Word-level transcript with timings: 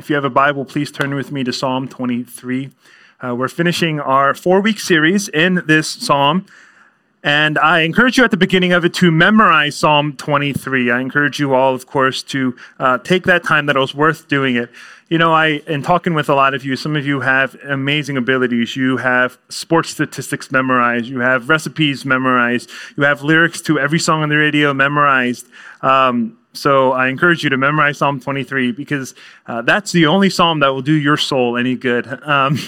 If 0.00 0.08
you 0.08 0.14
have 0.16 0.24
a 0.24 0.30
Bible, 0.30 0.64
please 0.64 0.90
turn 0.90 1.14
with 1.14 1.30
me 1.30 1.44
to 1.44 1.52
Psalm 1.52 1.86
23. 1.86 2.70
Uh, 3.22 3.34
we're 3.34 3.48
finishing 3.48 4.00
our 4.00 4.32
four 4.32 4.62
week 4.62 4.80
series 4.80 5.28
in 5.28 5.62
this 5.66 5.90
psalm. 5.90 6.46
And 7.22 7.58
I 7.58 7.80
encourage 7.80 8.16
you 8.16 8.24
at 8.24 8.30
the 8.30 8.38
beginning 8.38 8.72
of 8.72 8.82
it 8.86 8.94
to 8.94 9.10
memorize 9.10 9.76
Psalm 9.76 10.14
23. 10.16 10.90
I 10.90 11.00
encourage 11.00 11.38
you 11.38 11.52
all, 11.52 11.74
of 11.74 11.86
course, 11.86 12.22
to 12.22 12.56
uh, 12.78 12.96
take 12.96 13.24
that 13.24 13.44
time 13.44 13.66
that 13.66 13.76
it 13.76 13.78
was 13.78 13.94
worth 13.94 14.26
doing 14.26 14.56
it. 14.56 14.70
You 15.10 15.18
know, 15.18 15.34
I, 15.34 15.60
in 15.66 15.82
talking 15.82 16.14
with 16.14 16.30
a 16.30 16.34
lot 16.34 16.54
of 16.54 16.64
you, 16.64 16.76
some 16.76 16.96
of 16.96 17.04
you 17.04 17.20
have 17.20 17.54
amazing 17.56 18.16
abilities. 18.16 18.76
You 18.76 18.96
have 18.96 19.36
sports 19.50 19.90
statistics 19.90 20.50
memorized. 20.50 21.08
You 21.08 21.20
have 21.20 21.50
recipes 21.50 22.06
memorized. 22.06 22.70
You 22.96 23.02
have 23.02 23.22
lyrics 23.22 23.60
to 23.62 23.78
every 23.78 23.98
song 23.98 24.22
on 24.22 24.30
the 24.30 24.38
radio 24.38 24.72
memorized. 24.72 25.46
Um, 25.82 26.38
so 26.52 26.92
I 26.92 27.08
encourage 27.08 27.44
you 27.44 27.50
to 27.50 27.56
memorize 27.56 27.98
Psalm 27.98 28.20
23 28.20 28.72
because 28.72 29.14
uh, 29.46 29.62
that's 29.62 29.92
the 29.92 30.06
only 30.06 30.30
psalm 30.30 30.60
that 30.60 30.68
will 30.68 30.82
do 30.82 30.94
your 30.94 31.16
soul 31.16 31.56
any 31.56 31.76
good. 31.76 32.06
Um, 32.30 32.58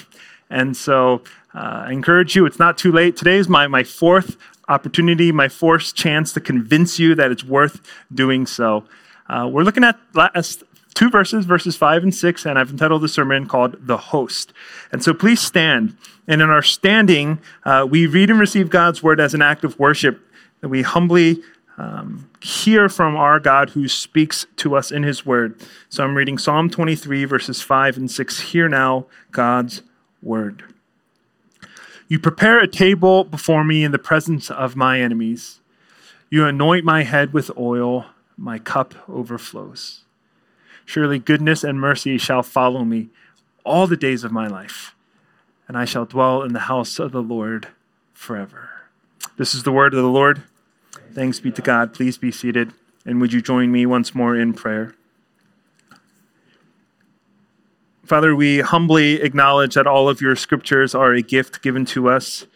and 0.51 0.77
so 0.77 1.23
uh, 1.55 1.85
I 1.87 1.93
encourage 1.93 2.35
you, 2.37 2.45
it's 2.47 2.59
not 2.59 2.77
too 2.77 2.91
late. 2.91 3.17
Today 3.17 3.37
is 3.39 3.49
my, 3.49 3.67
my 3.69 3.85
fourth 3.85 4.37
opportunity, 4.69 5.33
my 5.33 5.49
fourth 5.49 5.95
chance 5.95 6.33
to 6.33 6.41
convince 6.41 6.99
you 6.99 7.15
that 7.15 7.31
it's 7.31 7.45
worth 7.45 7.81
doing 8.13 8.45
so. 8.45 8.85
Uh, 9.29 9.49
we're 9.51 9.63
looking 9.63 9.85
at 9.85 9.99
last 10.15 10.65
two 10.95 11.11
verses, 11.11 11.45
verses 11.45 11.77
five 11.77 12.03
and 12.03 12.15
six, 12.15 12.45
and 12.45 12.59
I've 12.59 12.71
entitled 12.71 13.03
the 13.03 13.09
sermon 13.09 13.47
called 13.47 13.77
The 13.87 13.97
Host. 13.97 14.53
And 14.91 15.03
so 15.03 15.15
please 15.15 15.41
stand. 15.41 15.97
And 16.27 16.43
in 16.43 16.51
our 16.51 16.63
standing, 16.63 17.41
uh, 17.65 17.87
we 17.89 18.07
read 18.07 18.31
and 18.31 18.39
receive 18.39 18.69
God's 18.69 19.03
word 19.03 19.21
as 19.21 19.35
an 19.35 19.43
act 19.43 19.65
of 19.65 19.79
worship 19.79 20.21
that 20.61 20.69
we 20.69 20.83
humbly 20.83 21.43
um, 21.79 22.31
hear 22.41 22.89
from 22.89 23.17
our 23.17 23.41
God 23.41 23.71
who 23.71 23.89
speaks 23.89 24.47
to 24.57 24.77
us 24.77 24.91
in 24.91 25.03
his 25.03 25.25
word. 25.25 25.61
So 25.89 26.05
I'm 26.05 26.17
reading 26.17 26.39
Psalm 26.39 26.69
23, 26.69 27.25
verses 27.25 27.63
5 27.63 27.97
and 27.97 28.11
6. 28.11 28.41
Hear 28.41 28.69
now 28.69 29.07
God's 29.31 29.83
word. 30.23 30.65
You 32.09 32.19
prepare 32.19 32.59
a 32.59 32.69
table 32.69 33.25
before 33.25 33.65
me 33.65 33.85
in 33.85 33.93
the 33.93 33.99
presence 33.99 34.51
of 34.51 34.77
my 34.77 35.01
enemies. 35.01 35.61
You 36.29 36.45
anoint 36.47 36.85
my 36.85 37.05
head 37.05 37.33
with 37.33 37.51
oil, 37.57 38.07
my 38.37 38.59
cup 38.59 38.95
overflows. 39.09 40.03
Surely 40.85 41.19
goodness 41.19 41.65
and 41.65 41.81
mercy 41.81 42.19
shall 42.19 42.43
follow 42.43 42.85
me 42.85 43.09
all 43.65 43.87
the 43.87 43.97
days 43.97 44.25
of 44.25 44.33
my 44.33 44.47
life, 44.47 44.95
and 45.69 45.77
I 45.77 45.85
shall 45.85 46.05
dwell 46.05 46.43
in 46.43 46.53
the 46.53 46.61
house 46.61 46.99
of 46.99 47.13
the 47.13 47.23
Lord 47.23 47.69
forever. 48.13 48.71
This 49.37 49.55
is 49.55 49.63
the 49.63 49.73
word 49.73 49.95
of 49.95 50.03
the 50.03 50.09
Lord. 50.09 50.43
Thanks 51.13 51.41
be 51.41 51.51
to 51.53 51.63
God. 51.63 51.95
Please 51.95 52.19
be 52.19 52.33
seated. 52.33 52.73
And 53.05 53.21
would 53.21 53.33
you 53.33 53.43
join 53.43 53.73
me 53.73 53.87
once 53.87 54.15
more 54.15 54.37
in 54.37 54.53
prayer? 54.53 54.95
Father, 58.05 58.35
we 58.35 58.61
humbly 58.61 59.23
acknowledge 59.23 59.75
that 59.75 59.87
all 59.87 60.09
of 60.09 60.21
your 60.21 60.37
scriptures 60.37 60.95
are 60.95 61.13
a 61.13 61.23
gift 61.23 61.63
given 61.63 61.85
to 61.87 62.09
us. 62.09 62.47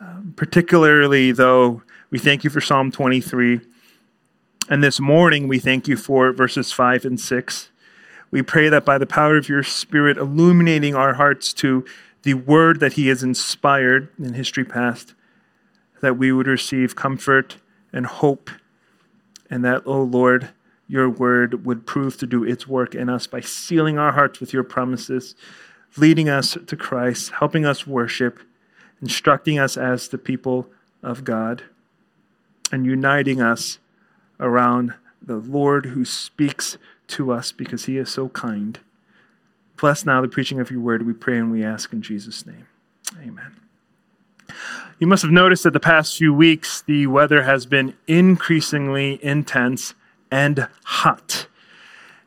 Um, 0.00 0.34
particularly, 0.36 1.32
though, 1.32 1.82
we 2.10 2.18
thank 2.18 2.44
you 2.44 2.50
for 2.50 2.60
Psalm 2.60 2.90
23. 2.90 3.60
And 4.68 4.82
this 4.82 4.98
morning, 4.98 5.48
we 5.48 5.58
thank 5.58 5.86
you 5.86 5.96
for 5.96 6.32
verses 6.32 6.72
5 6.72 7.04
and 7.04 7.20
6. 7.20 7.70
We 8.30 8.42
pray 8.42 8.68
that 8.68 8.84
by 8.84 8.98
the 8.98 9.06
power 9.06 9.36
of 9.36 9.48
your 9.48 9.62
Spirit, 9.62 10.16
illuminating 10.16 10.94
our 10.94 11.14
hearts 11.14 11.52
to 11.54 11.84
the 12.22 12.34
word 12.34 12.80
that 12.80 12.94
He 12.94 13.08
has 13.08 13.22
inspired 13.22 14.08
in 14.18 14.34
history 14.34 14.64
past, 14.64 15.14
that 16.00 16.18
we 16.18 16.32
would 16.32 16.46
receive 16.46 16.96
comfort 16.96 17.56
and 17.92 18.06
hope, 18.06 18.50
and 19.48 19.64
that, 19.64 19.82
O 19.86 19.92
oh 19.92 20.02
Lord, 20.02 20.50
your 20.88 21.08
word 21.08 21.64
would 21.64 21.86
prove 21.86 22.16
to 22.18 22.26
do 22.26 22.42
its 22.42 22.66
work 22.66 22.94
in 22.94 23.08
us 23.08 23.26
by 23.26 23.40
sealing 23.40 23.98
our 23.98 24.12
hearts 24.12 24.40
with 24.40 24.52
your 24.52 24.64
promises, 24.64 25.34
leading 25.96 26.28
us 26.28 26.56
to 26.66 26.76
Christ, 26.76 27.30
helping 27.38 27.64
us 27.64 27.86
worship, 27.86 28.40
instructing 29.00 29.58
us 29.58 29.76
as 29.76 30.08
the 30.08 30.18
people 30.18 30.68
of 31.02 31.24
God, 31.24 31.62
and 32.72 32.84
uniting 32.84 33.40
us 33.40 33.78
around 34.38 34.94
the 35.22 35.36
Lord 35.36 35.86
who 35.86 36.04
speaks 36.04 36.78
to 37.08 37.32
us 37.32 37.52
because 37.52 37.84
he 37.84 37.96
is 37.96 38.10
so 38.10 38.28
kind. 38.30 38.80
Bless 39.76 40.04
now 40.04 40.20
the 40.20 40.28
preaching 40.28 40.60
of 40.60 40.70
your 40.70 40.80
word, 40.80 41.06
we 41.06 41.12
pray 41.12 41.38
and 41.38 41.50
we 41.50 41.64
ask 41.64 41.92
in 41.92 42.02
Jesus' 42.02 42.46
name. 42.46 42.66
Amen. 43.20 43.69
You 44.98 45.06
must 45.06 45.22
have 45.22 45.32
noticed 45.32 45.62
that 45.62 45.72
the 45.72 45.80
past 45.80 46.16
few 46.16 46.34
weeks, 46.34 46.82
the 46.82 47.06
weather 47.06 47.42
has 47.42 47.66
been 47.66 47.94
increasingly 48.06 49.18
intense 49.24 49.94
and 50.30 50.68
hot. 50.84 51.46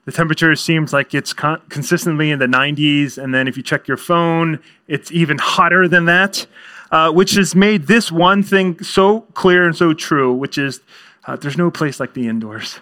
The 0.05 0.11
temperature 0.11 0.55
seems 0.55 0.91
like 0.91 1.13
it's 1.13 1.33
con- 1.33 1.61
consistently 1.69 2.31
in 2.31 2.39
the 2.39 2.47
90s, 2.47 3.17
and 3.17 3.33
then 3.33 3.47
if 3.47 3.55
you 3.55 3.63
check 3.63 3.87
your 3.87 3.97
phone, 3.97 4.59
it's 4.87 5.11
even 5.11 5.37
hotter 5.37 5.87
than 5.87 6.05
that, 6.05 6.45
uh, 6.91 7.11
which 7.11 7.35
has 7.35 7.55
made 7.55 7.87
this 7.87 8.11
one 8.11 8.43
thing 8.43 8.83
so 8.83 9.21
clear 9.33 9.65
and 9.65 9.75
so 9.75 9.93
true, 9.93 10.33
which 10.33 10.57
is 10.57 10.81
uh, 11.25 11.35
there's 11.37 11.57
no 11.57 11.71
place 11.71 11.99
like 11.99 12.13
the 12.13 12.27
indoors. 12.27 12.79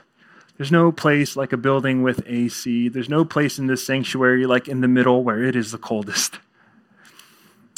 There's 0.57 0.71
no 0.71 0.91
place 0.91 1.35
like 1.35 1.53
a 1.53 1.57
building 1.57 2.01
with 2.01 2.23
AC. 2.27 2.89
There's 2.89 3.09
no 3.09 3.25
place 3.25 3.59
in 3.59 3.67
this 3.67 3.85
sanctuary 3.85 4.45
like 4.45 4.67
in 4.67 4.81
the 4.81 4.87
middle 4.87 5.23
where 5.23 5.43
it 5.43 5.55
is 5.55 5.71
the 5.71 5.77
coldest. 5.77 6.39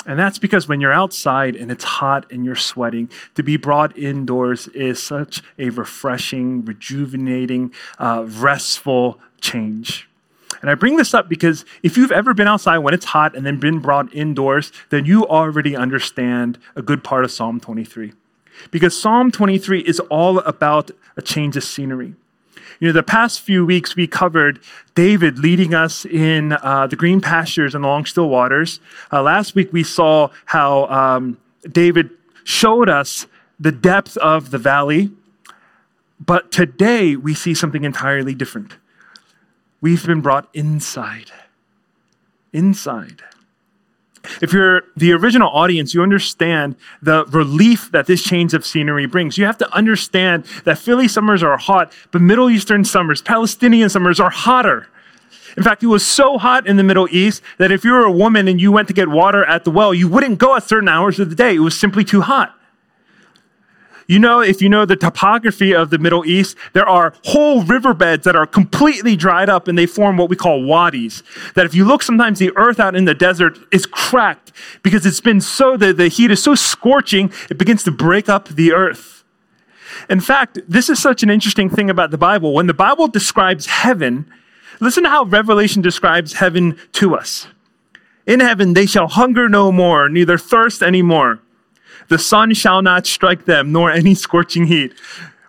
And 0.06 0.20
that's 0.20 0.38
because 0.38 0.68
when 0.68 0.82
you're 0.82 0.94
outside 0.94 1.56
and 1.56 1.72
it's 1.72 1.84
hot 1.84 2.32
and 2.32 2.44
you're 2.44 2.56
sweating, 2.56 3.10
to 3.36 3.44
be 3.44 3.58
brought 3.58 3.98
indoors 3.98 4.68
is 4.70 5.02
such 5.02 5.42
a 5.58 5.70
refreshing, 5.70 6.66
rejuvenating, 6.66 7.74
uh, 8.00 8.26
restful 8.28 9.20
change. 9.40 10.10
And 10.62 10.70
I 10.70 10.76
bring 10.76 10.96
this 10.96 11.14
up 11.14 11.28
because 11.28 11.66
if 11.84 11.98
you've 11.98 12.12
ever 12.12 12.34
been 12.34 12.48
outside 12.48 12.78
when 12.80 12.94
it's 12.94 13.06
hot 13.06 13.36
and 13.36 13.46
then 13.46 13.60
been 13.60 13.80
brought 13.80 14.14
indoors, 14.14 14.72
then 14.90 15.06
you 15.06 15.28
already 15.28 15.76
understand 15.76 16.58
a 16.76 16.82
good 16.82 17.04
part 17.04 17.26
of 17.26 17.32
Psalm 17.32 17.60
23. 17.60 18.14
Because 18.72 19.00
Psalm 19.00 19.32
23 19.32 19.82
is 19.82 20.00
all 20.02 20.40
about 20.40 20.92
a 21.18 21.22
change 21.22 21.58
of 21.58 21.64
scenery. 21.64 22.16
You 22.80 22.88
know, 22.88 22.94
the 22.94 23.04
past 23.04 23.42
few 23.42 23.66
weeks 23.66 23.96
we 23.96 24.08
covered 24.08 24.60
David 24.96 25.40
leading 25.40 25.74
us 25.74 26.06
in 26.06 26.54
uh, 26.54 26.88
the 26.88 26.96
green 26.96 27.22
pastures 27.22 27.76
and 27.76 27.86
along 27.86 28.06
still 28.06 28.30
waters. 28.30 28.80
Uh, 29.12 29.22
last 29.22 29.56
week 29.56 29.72
we 29.72 29.84
saw 29.84 30.30
how 30.46 30.86
um, 30.88 31.38
David 31.70 32.10
showed 32.44 32.90
us 32.90 33.28
the 33.60 33.72
depth 33.72 34.18
of 34.18 34.52
the 34.52 34.58
valley. 34.58 35.12
But 36.20 36.52
today 36.52 37.16
we 37.16 37.34
see 37.34 37.54
something 37.54 37.84
entirely 37.84 38.36
different. 38.36 38.78
We've 39.82 40.06
been 40.06 40.22
brought 40.22 40.48
inside. 40.54 41.32
Inside. 42.54 43.24
If 44.42 44.54
you're 44.54 44.84
the 44.96 45.12
original 45.12 45.50
audience, 45.50 45.94
you 45.94 46.02
understand 46.02 46.76
the 47.02 47.26
relief 47.26 47.92
that 47.92 48.06
this 48.06 48.24
change 48.24 48.54
of 48.54 48.66
scenery 48.66 49.06
brings. 49.06 49.38
You 49.38 49.46
have 49.46 49.58
to 49.58 49.74
understand 49.74 50.46
that 50.64 50.78
Philly 50.78 51.08
summers 51.08 51.44
are 51.44 51.58
hot, 51.58 51.92
but 52.12 52.22
Middle 52.22 52.50
Eastern 52.50 52.86
summers, 52.86 53.22
Palestinian 53.22 53.90
summers 53.90 54.20
are 54.20 54.30
hotter. 54.30 54.88
In 55.58 55.64
fact, 55.64 55.84
it 55.84 55.88
was 55.88 56.06
so 56.06 56.38
hot 56.38 56.66
in 56.66 56.78
the 56.78 56.84
Middle 56.84 57.08
East 57.12 57.44
that 57.58 57.72
if 57.72 57.84
you 57.84 57.92
were 57.92 58.06
a 58.06 58.12
woman 58.12 58.48
and 58.48 58.60
you 58.60 58.72
went 58.72 58.88
to 58.88 58.94
get 58.94 59.10
water 59.10 59.46
at 59.46 59.66
the 59.66 59.72
well, 59.72 59.94
you 59.94 60.08
wouldn't 60.08 60.40
go 60.40 60.56
at 60.56 60.64
certain 60.64 60.90
hours 60.90 61.20
of 61.20 61.30
the 61.30 61.36
day. 61.36 61.56
It 61.56 61.60
was 61.60 61.78
simply 61.78 62.04
too 62.04 62.22
hot. 62.22 62.58
You 64.08 64.20
know, 64.20 64.42
if 64.42 64.62
you 64.62 64.70
know 64.70 64.86
the 64.86 64.96
topography 64.96 65.74
of 65.74 65.90
the 65.90 65.98
Middle 65.98 66.26
East, 66.26 66.58
there 66.74 66.88
are 66.88 67.14
whole 67.26 67.64
riverbeds 67.64 68.26
that 68.26 68.36
are 68.36 68.46
completely 68.46 69.16
dried 69.16 69.50
up 69.50 69.68
and 69.68 69.78
they 69.78 69.86
form 69.86 70.18
what 70.18 70.30
we 70.30 70.36
call 70.36 70.64
wadis. 70.64 71.24
That 71.56 71.66
if 71.66 71.74
you 71.74 71.86
look, 71.86 72.04
sometimes 72.04 72.40
the 72.40 72.52
earth 72.56 72.80
out 72.80 72.96
in 72.96 73.06
the 73.06 73.14
desert 73.16 73.58
is 73.72 73.86
cracked 73.86 74.52
because 74.82 75.06
it's 75.06 75.22
been 75.22 75.40
so, 75.42 75.78
the, 75.78 75.94
the 75.94 76.10
heat 76.10 76.32
is 76.32 76.44
so 76.44 76.56
scorching, 76.56 77.32
it 77.50 77.58
begins 77.58 77.84
to 77.84 77.92
break 77.92 78.28
up 78.28 78.50
the 78.50 78.74
earth. 78.74 79.24
In 80.10 80.20
fact, 80.20 80.60
this 80.68 80.90
is 80.90 81.00
such 81.00 81.24
an 81.24 81.30
interesting 81.30 81.70
thing 81.70 81.90
about 81.90 82.12
the 82.12 82.18
Bible. 82.18 82.54
When 82.54 82.68
the 82.68 82.74
Bible 82.74 83.08
describes 83.08 83.68
heaven, 83.68 84.26
listen 84.80 85.04
to 85.04 85.10
how 85.10 85.24
Revelation 85.24 85.82
describes 85.82 86.34
heaven 86.34 86.78
to 86.94 87.16
us. 87.16 87.48
In 88.26 88.40
heaven, 88.40 88.74
they 88.74 88.86
shall 88.86 89.08
hunger 89.08 89.48
no 89.50 89.72
more, 89.72 90.10
neither 90.10 90.38
thirst 90.38 90.82
any 90.82 91.02
more. 91.02 91.40
The 92.10 92.20
sun 92.20 92.54
shall 92.54 92.82
not 92.82 93.06
strike 93.08 93.46
them, 93.46 93.72
nor 93.72 93.92
any 93.92 94.16
scorching 94.16 94.68
heat. 94.68 94.94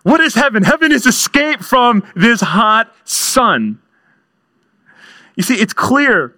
What 0.03 0.21
is 0.21 0.35
heaven? 0.35 0.63
Heaven 0.63 0.91
is 0.91 1.05
escape 1.05 1.61
from 1.61 2.03
this 2.15 2.41
hot 2.41 2.93
sun. 3.05 3.79
You 5.35 5.43
see, 5.43 5.55
it's 5.55 5.73
clear 5.73 6.35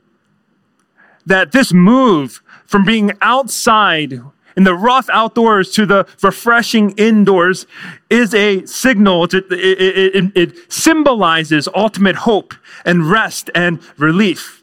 that 1.26 1.52
this 1.52 1.74
move 1.74 2.42
from 2.66 2.86
being 2.86 3.12
outside 3.22 4.22
in 4.56 4.64
the 4.64 4.74
rough 4.74 5.08
outdoors 5.10 5.72
to 5.74 5.86
the 5.86 6.08
refreshing 6.24 6.92
indoors 6.92 7.68
is 8.10 8.34
a 8.34 8.66
signal. 8.66 9.26
It, 9.26 9.34
it, 9.34 9.52
it, 9.52 10.32
it, 10.36 10.72
symbolizes 10.74 11.70
ultimate 11.76 12.16
hope 12.16 12.56
and 12.84 13.10
rest 13.10 13.52
and 13.54 13.80
relief. 13.98 14.57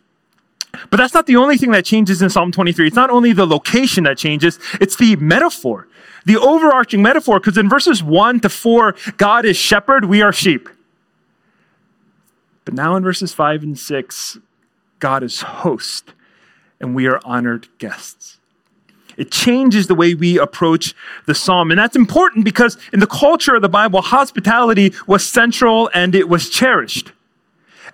But 0.91 0.99
that's 0.99 1.15
not 1.15 1.27
the 1.27 1.37
only 1.37 1.57
thing 1.57 1.71
that 1.73 1.85
changes 1.85 2.23
in 2.23 2.31
Psalm 2.31 2.53
23. 2.53 2.87
It's 2.87 2.97
not 2.97 3.11
only 3.11 3.33
the 3.33 3.47
location 3.47 4.05
that 4.05 4.19
changes, 4.19 4.59
it's 4.81 4.97
the 4.97 5.17
metaphor, 5.17 5.89
the 6.25 6.37
overarching 6.37 7.03
metaphor, 7.03 7.41
because 7.41 7.59
in 7.59 7.69
verses 7.69 8.03
1 8.03 8.41
to 8.41 8.49
4, 8.49 8.95
God 9.17 9.45
is 9.45 9.57
shepherd, 9.57 10.05
we 10.07 10.23
are 10.23 10.33
sheep. 10.33 10.69
But 12.65 12.75
now 12.75 12.97
in 12.97 13.03
verses 13.03 13.33
5 13.33 13.63
and 13.63 13.79
6, 13.79 14.39
God 14.99 15.23
is 15.23 15.43
host 15.43 16.15
and 16.81 16.95
we 16.95 17.07
are 17.07 17.21
honored 17.25 17.69
guests. 17.79 18.39
It 19.17 19.31
changes 19.31 19.87
the 19.87 19.95
way 19.95 20.15
we 20.15 20.39
approach 20.39 20.95
the 21.27 21.35
psalm. 21.35 21.71
And 21.71 21.79
that's 21.79 21.97
important 21.97 22.45
because 22.45 22.77
in 22.93 23.01
the 23.01 23.07
culture 23.07 23.55
of 23.55 23.63
the 23.63 23.69
Bible, 23.69 24.03
hospitality 24.03 24.93
was 25.07 25.27
central 25.27 25.91
and 25.95 26.15
it 26.15 26.29
was 26.29 26.51
cherished. 26.51 27.13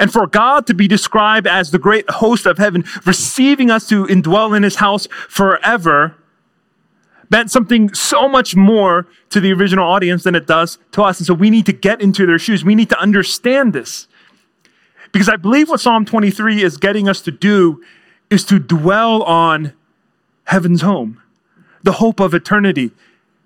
And 0.00 0.11
for 0.11 0.26
God 0.26 0.67
to 0.67 0.75
be 0.75 0.88
described 0.88 1.47
as 1.47 1.70
the 1.70 1.79
great 1.79 2.08
host 2.08 2.47
of 2.47 2.56
heaven, 2.56 2.85
receiving 3.05 3.70
us 3.70 3.87
to 3.91 4.06
indwell 4.06 4.56
in 4.56 4.62
his 4.62 4.76
house 4.76 5.06
forever, 5.29 6.17
meant 7.29 7.50
something 7.50 7.93
so 7.93 8.26
much 8.26 8.56
more 8.56 9.06
to 9.29 9.41
the 9.41 9.52
original 9.52 9.87
audience 9.87 10.25
than 10.25 10.35
it 10.35 10.47
does 10.47 10.79
to 10.93 11.02
us. 11.02 11.20
And 11.20 11.26
so 11.26 11.35
we 11.35 11.50
need 11.50 11.67
to 11.67 11.75
get 11.75 12.00
into 12.00 12.25
their 12.25 12.38
shoes. 12.38 12.64
We 12.64 12.75
need 12.75 12.88
to 12.88 12.99
understand 12.99 13.75
this. 13.75 14.08
Because 15.12 15.29
I 15.29 15.37
believe 15.37 15.69
what 15.69 15.81
Psalm 15.81 16.06
23 16.06 16.62
is 16.62 16.79
getting 16.79 17.06
us 17.06 17.20
to 17.20 17.31
do 17.31 17.82
is 18.31 18.43
to 18.46 18.58
dwell 18.58 19.23
on 19.25 19.75
heaven's 20.44 20.81
home, 20.81 21.20
the 21.82 21.93
hope 21.93 22.20
of 22.20 22.32
eternity, 22.32 22.91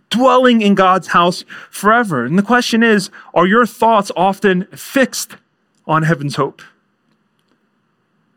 dwelling 0.08 0.62
in 0.62 0.76
God's 0.76 1.08
house 1.08 1.44
forever. 1.68 2.24
And 2.24 2.38
the 2.38 2.42
question 2.44 2.84
is 2.84 3.10
are 3.34 3.46
your 3.46 3.66
thoughts 3.66 4.12
often 4.14 4.66
fixed 4.66 5.36
on 5.86 6.02
heaven's 6.02 6.36
hope? 6.36 6.62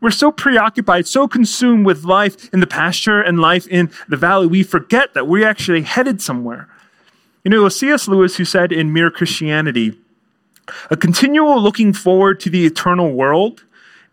We're 0.00 0.10
so 0.10 0.30
preoccupied, 0.30 1.06
so 1.08 1.26
consumed 1.26 1.84
with 1.84 2.04
life 2.04 2.52
in 2.52 2.60
the 2.60 2.66
pasture 2.66 3.20
and 3.20 3.40
life 3.40 3.66
in 3.66 3.90
the 4.08 4.16
valley, 4.16 4.46
we 4.46 4.62
forget 4.62 5.14
that 5.14 5.26
we're 5.26 5.46
actually 5.46 5.82
headed 5.82 6.22
somewhere. 6.22 6.68
You 7.44 7.50
know, 7.50 7.68
C.S. 7.68 8.06
Lewis 8.06 8.36
who 8.36 8.44
said 8.44 8.70
in 8.70 8.92
Mere 8.92 9.10
Christianity, 9.10 9.98
a 10.90 10.96
continual 10.96 11.60
looking 11.60 11.92
forward 11.92 12.38
to 12.40 12.50
the 12.50 12.66
eternal 12.66 13.12
world 13.12 13.64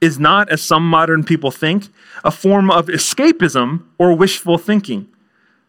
is 0.02 0.20
not, 0.20 0.50
as 0.50 0.62
some 0.62 0.88
modern 0.88 1.24
people 1.24 1.52
think, 1.52 1.90
a 2.24 2.32
form 2.32 2.72
of 2.72 2.88
escapism 2.88 3.84
or 3.98 4.16
wishful 4.16 4.58
thinking, 4.58 5.08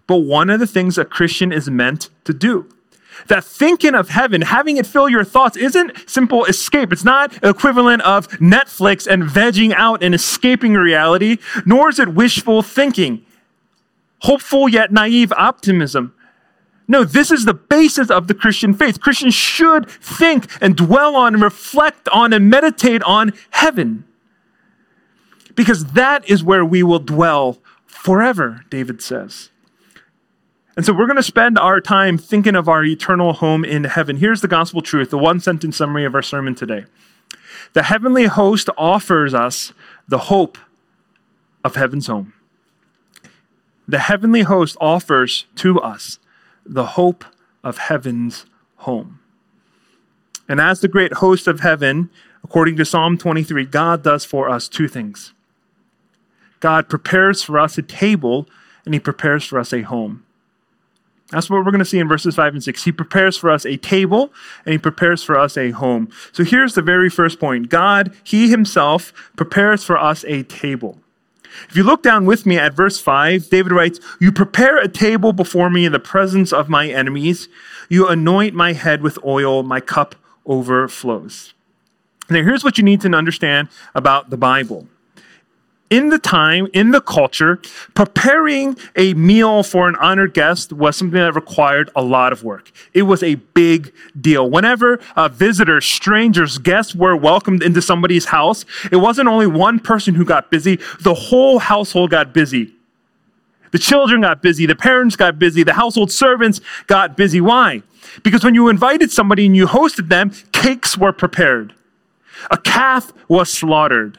but 0.07 0.19
one 0.19 0.51
of 0.51 0.61
the 0.61 0.67
things 0.67 0.97
a 0.97 1.05
Christian 1.05 1.53
is 1.53 1.69
meant 1.69 2.11
to 2.25 2.33
do. 2.33 2.69
That 3.29 3.45
thinking 3.45 3.95
of 3.95 4.11
heaven, 4.11 4.43
having 4.43 4.77
it 4.77 4.87
fill 4.87 5.09
your 5.09 5.25
thoughts, 5.25 5.57
isn't 5.57 6.09
simple 6.09 6.45
escape. 6.45 6.93
It's 6.93 7.05
not 7.05 7.43
equivalent 7.43 8.03
of 8.03 8.29
Netflix 8.39 9.07
and 9.07 9.25
vegging 9.25 9.73
out 9.73 10.03
and 10.03 10.15
escaping 10.15 10.75
reality, 10.75 11.39
nor 11.65 11.89
is 11.89 11.99
it 11.99 12.09
wishful 12.09 12.63
thinking, 12.63 13.25
hopeful 14.21 14.69
yet 14.69 14.93
naive 14.93 15.33
optimism. 15.33 16.15
No, 16.89 17.03
this 17.05 17.31
is 17.31 17.45
the 17.45 17.55
basis 17.55 18.11
of 18.11 18.29
the 18.29 18.35
Christian 18.35 18.73
faith. 18.73 19.01
Christians 19.01 19.35
should 19.35 19.91
think 19.91 20.47
and 20.61 20.77
dwell 20.77 21.17
on 21.17 21.35
and 21.35 21.43
reflect 21.43 22.09
on 22.11 22.33
and 22.33 22.49
meditate 22.49 23.03
on 23.03 23.33
heaven 23.51 24.05
because 25.57 25.87
that 25.93 26.29
is 26.29 26.45
where 26.45 26.65
we 26.65 26.85
will 26.85 27.01
dwell 27.01 27.59
forever, 27.87 28.65
David 28.71 29.03
says. 29.03 29.51
And 30.76 30.84
so 30.84 30.93
we're 30.93 31.06
going 31.06 31.17
to 31.17 31.23
spend 31.23 31.58
our 31.58 31.81
time 31.81 32.19
thinking 32.19 32.55
of 32.55 32.69
our 32.69 32.84
eternal 32.84 33.32
home 33.32 33.64
in 33.64 33.84
heaven. 33.84 34.19
Here's 34.19 34.43
the 34.43 34.49
gospel 34.49 34.82
truth, 34.82 35.08
the 35.08 35.19
one 35.19 35.40
sentence 35.40 35.78
summary 35.78 36.05
of 36.05 36.14
our 36.14 36.23
sermon 36.23 36.55
today. 36.55 36.84
The 37.73 37.84
heavenly 37.84 38.26
host 38.26 38.69
offers 38.76 39.32
us 39.32 39.73
the 40.06 40.19
hope 40.19 40.58
of 41.64 41.76
heaven's 41.76 42.08
home. 42.08 42.34
The 43.88 44.00
heavenly 44.00 44.43
host 44.43 44.76
offers 44.78 45.46
to 45.56 45.81
us 45.81 46.19
the 46.64 46.87
hope 46.87 47.25
of 47.64 47.79
heaven's 47.79 48.44
home. 48.76 49.20
And 50.49 50.61
as 50.61 50.81
the 50.81 50.88
great 50.88 51.14
host 51.14 51.46
of 51.46 51.61
heaven, 51.61 52.11
according 52.44 52.76
to 52.76 52.84
Psalm 52.84 53.17
23, 53.17 53.64
God 53.64 54.02
does 54.02 54.25
for 54.25 54.49
us 54.49 54.69
two 54.69 54.88
things. 54.88 55.32
God 56.61 56.88
prepares 56.88 57.43
for 57.43 57.58
us 57.58 57.79
a 57.79 57.82
table 57.82 58.46
and 58.84 58.94
he 58.94 59.00
prepares 59.00 59.44
for 59.44 59.58
us 59.58 59.72
a 59.72 59.82
home. 59.82 60.25
That's 61.31 61.50
what 61.50 61.64
we're 61.64 61.73
going 61.73 61.81
to 61.81 61.84
see 61.84 61.99
in 61.99 62.08
verses 62.08 62.37
5 62.37 62.55
and 62.55 62.62
6. 62.62 62.84
He 62.84 62.93
prepares 62.93 63.37
for 63.37 63.50
us 63.50 63.67
a 63.67 63.76
table 63.76 64.32
and 64.64 64.73
he 64.73 64.78
prepares 64.78 65.25
for 65.25 65.38
us 65.38 65.56
a 65.56 65.70
home. 65.70 66.08
So 66.32 66.44
here's 66.44 66.75
the 66.75 66.82
very 66.82 67.11
first 67.11 67.40
point 67.40 67.69
God, 67.69 68.14
he 68.23 68.49
himself, 68.49 69.12
prepares 69.37 69.82
for 69.82 69.99
us 69.99 70.25
a 70.28 70.44
table. 70.44 70.99
If 71.69 71.76
you 71.76 71.82
look 71.82 72.02
down 72.02 72.26
with 72.26 72.46
me 72.46 72.58
at 72.58 72.75
verse 72.75 73.00
5, 73.00 73.49
David 73.49 73.73
writes, 73.73 73.99
You 74.20 74.31
prepare 74.31 74.78
a 74.78 74.88
table 74.88 75.32
before 75.32 75.70
me 75.70 75.84
in 75.84 75.93
the 75.93 75.99
presence 75.99 76.52
of 76.52 76.69
my 76.69 76.88
enemies. 76.88 77.49
You 77.88 78.08
anoint 78.08 78.55
my 78.55 78.72
head 78.72 79.02
with 79.02 79.19
oil, 79.25 79.62
my 79.62 79.81
cup 79.81 80.14
overflows. 80.44 81.55
Now, 82.29 82.43
here's 82.43 82.64
what 82.64 82.76
you 82.76 82.84
need 82.84 83.00
to 83.02 83.12
understand 83.12 83.69
about 83.94 84.31
the 84.31 84.37
Bible 84.37 84.87
in 85.91 86.09
the 86.09 86.19
time, 86.19 86.67
in 86.73 86.91
the 86.91 87.00
culture, 87.00 87.61
preparing 87.94 88.77
a 88.97 89.15
meal 89.15 89.62
for 89.62 89.88
an 89.88 89.97
honored 89.97 90.35
guest 90.35 90.73
was 90.73 90.97
something 90.97 91.21
that 91.21 91.35
required 91.35 91.91
a 91.94 92.03
lot 92.03 92.33
of 92.33 92.43
work. 92.43 92.73
It 92.93 93.03
was 93.03 93.23
a 93.23 93.37
big 93.37 93.93
deal. 94.21 94.50
Whenever 94.50 94.99
uh, 95.15 95.29
visitors, 95.29 95.87
strangers, 95.87 96.59
guests 96.59 96.94
were 96.94 97.17
welcomed 97.17 97.62
into 97.62 97.81
somebody's 97.81 98.27
house, 98.27 98.65
it 98.91 98.97
wasn't 98.97 99.29
only 99.29 99.47
one 99.47 99.79
person 99.79 100.15
who 100.15 100.25
got 100.25 100.50
busy, 100.50 100.79
the 101.00 101.15
whole 101.15 101.59
household 101.59 102.11
got 102.11 102.35
busy. 102.35 102.73
The 103.71 103.79
children 103.79 104.23
got 104.23 104.43
busy, 104.43 104.67
the 104.67 104.77
parents 104.77 105.17
got 105.17 105.39
busy, 105.39 105.62
the 105.62 105.75
household 105.75 106.11
servants 106.11 106.61
got 106.87 107.17
busy. 107.17 107.41
Why? 107.41 107.82
Because 108.23 108.44
when 108.44 108.55
you 108.55 108.69
invited 108.69 109.11
somebody 109.11 109.47
and 109.47 109.56
you 109.56 109.67
hosted 109.67 110.09
them, 110.09 110.31
cakes 110.53 110.97
were 110.97 111.12
prepared, 111.12 111.75
a 112.50 112.59
calf 112.59 113.12
was 113.29 113.50
slaughtered 113.50 114.19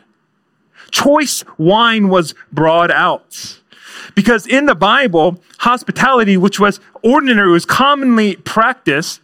choice 0.92 1.44
wine 1.58 2.10
was 2.10 2.34
brought 2.52 2.92
out. 2.92 3.60
Because 4.16 4.48
in 4.48 4.66
the 4.66 4.76
Bible, 4.76 5.42
hospitality, 5.60 6.38
which 6.38 6.60
was 6.60 6.80
ordinary, 7.04 7.52
was 7.52 7.66
commonly 7.66 8.36
practiced, 8.38 9.22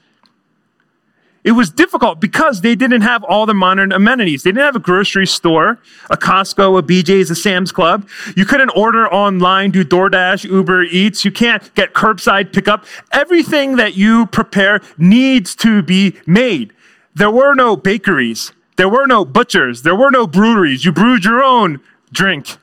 it 1.43 1.51
was 1.51 1.69
difficult 1.69 2.21
because 2.21 2.61
they 2.61 2.73
didn't 2.73 3.01
have 3.01 3.23
all 3.23 3.45
the 3.45 3.53
modern 3.53 3.91
amenities. 3.91 4.43
They 4.43 4.51
didn't 4.51 4.63
have 4.63 4.77
a 4.77 4.79
grocery 4.79 5.27
store, 5.27 5.77
a 6.09 6.15
Costco, 6.15 6.79
a 6.79 6.81
BJ's, 6.81 7.29
a 7.29 7.35
Sam's 7.35 7.71
Club. 7.71 8.07
You 8.37 8.45
couldn't 8.45 8.69
order 8.69 9.11
online, 9.11 9.71
do 9.71 9.83
DoorDash, 9.83 10.45
Uber 10.49 10.83
Eats. 10.83 11.25
You 11.25 11.31
can't 11.31 11.73
get 11.75 11.93
curbside 11.93 12.53
pickup. 12.53 12.85
Everything 13.11 13.75
that 13.75 13.95
you 13.95 14.27
prepare 14.27 14.79
needs 14.97 15.53
to 15.57 15.81
be 15.81 16.15
made. 16.25 16.71
There 17.13 17.31
were 17.31 17.55
no 17.55 17.75
bakeries. 17.75 18.53
There 18.75 18.89
were 18.89 19.05
no 19.05 19.25
butchers. 19.25 19.81
There 19.83 19.95
were 19.95 20.11
no 20.11 20.27
breweries. 20.27 20.85
You 20.85 20.91
brewed 20.91 21.25
your 21.25 21.43
own 21.43 21.79
drink. 22.11 22.57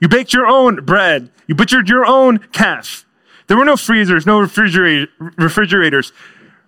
You 0.00 0.08
baked 0.08 0.32
your 0.32 0.46
own 0.46 0.84
bread. 0.84 1.30
You 1.46 1.54
butchered 1.54 1.88
your 1.88 2.06
own 2.06 2.38
calf. 2.52 3.04
There 3.46 3.56
were 3.56 3.64
no 3.64 3.76
freezers, 3.76 4.26
no 4.26 4.40
refrigerator, 4.40 5.10
refrigerators, 5.36 6.12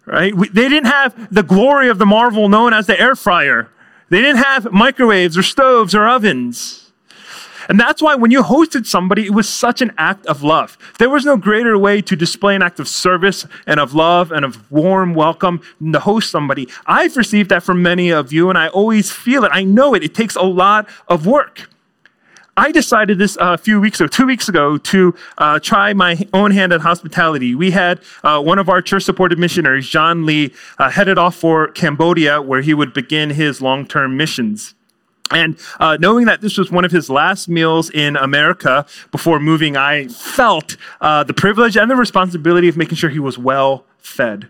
right? 0.06 0.34
We, 0.34 0.48
they 0.48 0.68
didn't 0.68 0.86
have 0.86 1.32
the 1.32 1.42
glory 1.42 1.88
of 1.88 1.98
the 1.98 2.06
marvel 2.06 2.48
known 2.48 2.72
as 2.72 2.86
the 2.86 2.98
air 2.98 3.14
fryer. 3.14 3.68
They 4.08 4.20
didn't 4.22 4.42
have 4.42 4.72
microwaves 4.72 5.36
or 5.36 5.42
stoves 5.42 5.94
or 5.94 6.08
ovens. 6.08 6.89
And 7.70 7.78
that's 7.78 8.02
why 8.02 8.16
when 8.16 8.32
you 8.32 8.42
hosted 8.42 8.84
somebody, 8.84 9.26
it 9.26 9.30
was 9.32 9.48
such 9.48 9.80
an 9.80 9.92
act 9.96 10.26
of 10.26 10.42
love. 10.42 10.76
There 10.98 11.08
was 11.08 11.24
no 11.24 11.36
greater 11.36 11.78
way 11.78 12.02
to 12.02 12.16
display 12.16 12.56
an 12.56 12.62
act 12.62 12.80
of 12.80 12.88
service 12.88 13.46
and 13.64 13.78
of 13.78 13.94
love 13.94 14.32
and 14.32 14.44
of 14.44 14.68
warm 14.72 15.14
welcome 15.14 15.62
than 15.80 15.92
to 15.92 16.00
host 16.00 16.32
somebody. 16.32 16.66
I've 16.86 17.16
received 17.16 17.48
that 17.50 17.62
from 17.62 17.80
many 17.80 18.10
of 18.10 18.32
you, 18.32 18.48
and 18.48 18.58
I 18.58 18.66
always 18.66 19.12
feel 19.12 19.44
it. 19.44 19.50
I 19.54 19.62
know 19.62 19.94
it. 19.94 20.02
It 20.02 20.16
takes 20.16 20.34
a 20.34 20.42
lot 20.42 20.88
of 21.06 21.28
work. 21.28 21.70
I 22.56 22.72
decided 22.72 23.18
this 23.18 23.36
uh, 23.36 23.54
a 23.54 23.58
few 23.58 23.80
weeks 23.80 24.00
ago, 24.00 24.08
two 24.08 24.26
weeks 24.26 24.48
ago, 24.48 24.76
to 24.76 25.14
uh, 25.38 25.60
try 25.60 25.92
my 25.92 26.26
own 26.32 26.50
hand 26.50 26.72
at 26.72 26.80
hospitality. 26.80 27.54
We 27.54 27.70
had 27.70 28.00
uh, 28.24 28.42
one 28.42 28.58
of 28.58 28.68
our 28.68 28.82
church 28.82 29.04
supported 29.04 29.38
missionaries, 29.38 29.88
John 29.88 30.26
Lee, 30.26 30.52
uh, 30.80 30.90
headed 30.90 31.18
off 31.18 31.36
for 31.36 31.68
Cambodia, 31.68 32.42
where 32.42 32.62
he 32.62 32.74
would 32.74 32.92
begin 32.92 33.30
his 33.30 33.62
long 33.62 33.86
term 33.86 34.16
missions. 34.16 34.74
And 35.30 35.56
uh, 35.78 35.96
knowing 36.00 36.26
that 36.26 36.40
this 36.40 36.58
was 36.58 36.70
one 36.70 36.84
of 36.84 36.90
his 36.90 37.08
last 37.08 37.48
meals 37.48 37.88
in 37.90 38.16
America 38.16 38.84
before 39.12 39.38
moving, 39.38 39.76
I 39.76 40.08
felt 40.08 40.76
uh, 41.00 41.22
the 41.22 41.34
privilege 41.34 41.76
and 41.76 41.90
the 41.90 41.96
responsibility 41.96 42.68
of 42.68 42.76
making 42.76 42.96
sure 42.96 43.10
he 43.10 43.20
was 43.20 43.38
well 43.38 43.84
fed. 43.98 44.48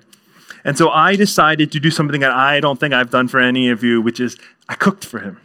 And 0.65 0.77
so 0.77 0.91
I 0.91 1.17
decided 1.17 1.73
to 1.73 1.81
do 1.81 1.91
something 1.91 2.21
that 2.21 2.33
I 2.33 2.61
don't 2.61 2.79
think 2.79 2.95
I've 2.95 3.11
done 3.11 3.29
for 3.29 3.41
any 3.41 3.69
of 3.69 3.83
you, 3.83 4.01
which 4.01 4.21
is 4.21 4.37
I 4.69 4.75
cooked 4.75 5.05
for 5.05 5.21
him. 5.21 5.41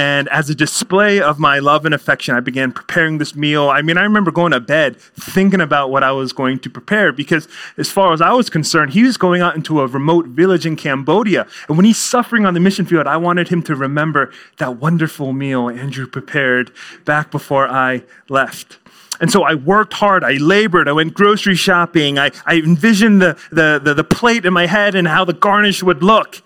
And 0.00 0.30
as 0.30 0.48
a 0.48 0.54
display 0.54 1.20
of 1.20 1.38
my 1.38 1.58
love 1.58 1.84
and 1.84 1.94
affection, 1.94 2.34
I 2.34 2.40
began 2.40 2.72
preparing 2.72 3.18
this 3.18 3.36
meal. 3.36 3.68
I 3.68 3.82
mean, 3.82 3.98
I 3.98 4.02
remember 4.02 4.30
going 4.30 4.52
to 4.52 4.58
bed 4.58 4.96
thinking 4.96 5.60
about 5.60 5.90
what 5.90 6.02
I 6.02 6.10
was 6.10 6.32
going 6.32 6.58
to 6.60 6.70
prepare 6.70 7.12
because, 7.12 7.46
as 7.76 7.90
far 7.90 8.14
as 8.14 8.22
I 8.22 8.32
was 8.32 8.48
concerned, 8.48 8.94
he 8.94 9.02
was 9.02 9.18
going 9.18 9.42
out 9.42 9.56
into 9.56 9.78
a 9.82 9.86
remote 9.86 10.26
village 10.28 10.64
in 10.64 10.74
Cambodia. 10.74 11.46
And 11.68 11.76
when 11.76 11.84
he's 11.84 11.98
suffering 11.98 12.46
on 12.46 12.54
the 12.54 12.60
mission 12.60 12.86
field, 12.86 13.06
I 13.06 13.18
wanted 13.18 13.48
him 13.48 13.62
to 13.64 13.76
remember 13.76 14.32
that 14.56 14.78
wonderful 14.78 15.34
meal 15.34 15.68
Andrew 15.68 16.06
prepared 16.06 16.72
back 17.04 17.30
before 17.30 17.68
I 17.68 18.02
left. 18.30 18.78
And 19.20 19.30
so 19.30 19.42
I 19.42 19.54
worked 19.54 19.92
hard. 19.92 20.24
I 20.24 20.38
labored. 20.38 20.88
I 20.88 20.92
went 20.92 21.12
grocery 21.12 21.56
shopping. 21.56 22.18
I, 22.18 22.30
I 22.46 22.54
envisioned 22.54 23.20
the, 23.20 23.38
the, 23.50 23.78
the, 23.84 23.92
the 23.92 24.04
plate 24.04 24.46
in 24.46 24.54
my 24.54 24.64
head 24.64 24.94
and 24.94 25.06
how 25.06 25.26
the 25.26 25.34
garnish 25.34 25.82
would 25.82 26.02
look. 26.02 26.40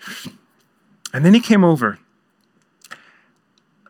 And 1.12 1.25
then 1.25 1.34
he 1.34 1.40
came 1.40 1.62
over 1.62 2.00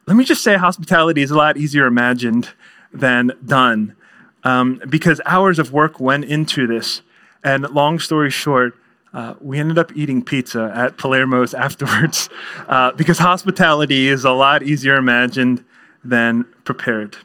let 0.07 0.17
me 0.17 0.25
just 0.25 0.43
say 0.43 0.57
hospitality 0.57 1.23
is 1.23 1.31
a 1.31 1.37
lot 1.37 1.57
easier 1.57 1.87
imagined 1.87 2.51
than 2.93 3.33
done 3.45 3.97
um, 4.45 4.81
because 4.89 5.21
hours 5.25 5.59
of 5.59 5.73
work 5.73 5.99
went 5.99 6.25
into 6.25 6.67
this. 6.67 7.03
And 7.43 7.69
long 7.71 7.99
story 7.99 8.31
short, 8.31 8.77
uh, 9.13 9.35
we 9.41 9.59
ended 9.59 9.79
up 9.79 9.97
eating 9.97 10.23
pizza 10.23 10.73
at 10.75 10.97
Palermo's 10.97 11.55
afterwards 11.67 12.29
uh, 12.69 12.93
because 12.93 13.19
hospitality 13.19 14.09
is 14.09 14.25
a 14.25 14.33
lot 14.33 14.63
easier 14.63 14.97
imagined 14.97 15.65
than 16.05 16.45
prepared. 16.65 17.17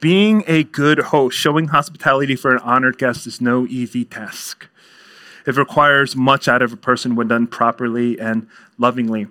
Being 0.00 0.44
a 0.46 0.64
good 0.64 0.98
host, 0.98 1.38
showing 1.38 1.68
hospitality 1.68 2.36
for 2.36 2.54
an 2.54 2.58
honored 2.62 2.98
guest 2.98 3.26
is 3.26 3.40
no 3.40 3.66
easy 3.66 4.04
task. 4.04 4.68
It 5.46 5.56
requires 5.56 6.16
much 6.16 6.48
out 6.48 6.60
of 6.60 6.72
a 6.72 6.76
person 6.76 7.14
when 7.14 7.28
done 7.28 7.46
properly 7.46 8.18
and 8.18 8.48
lovingly. 8.78 9.28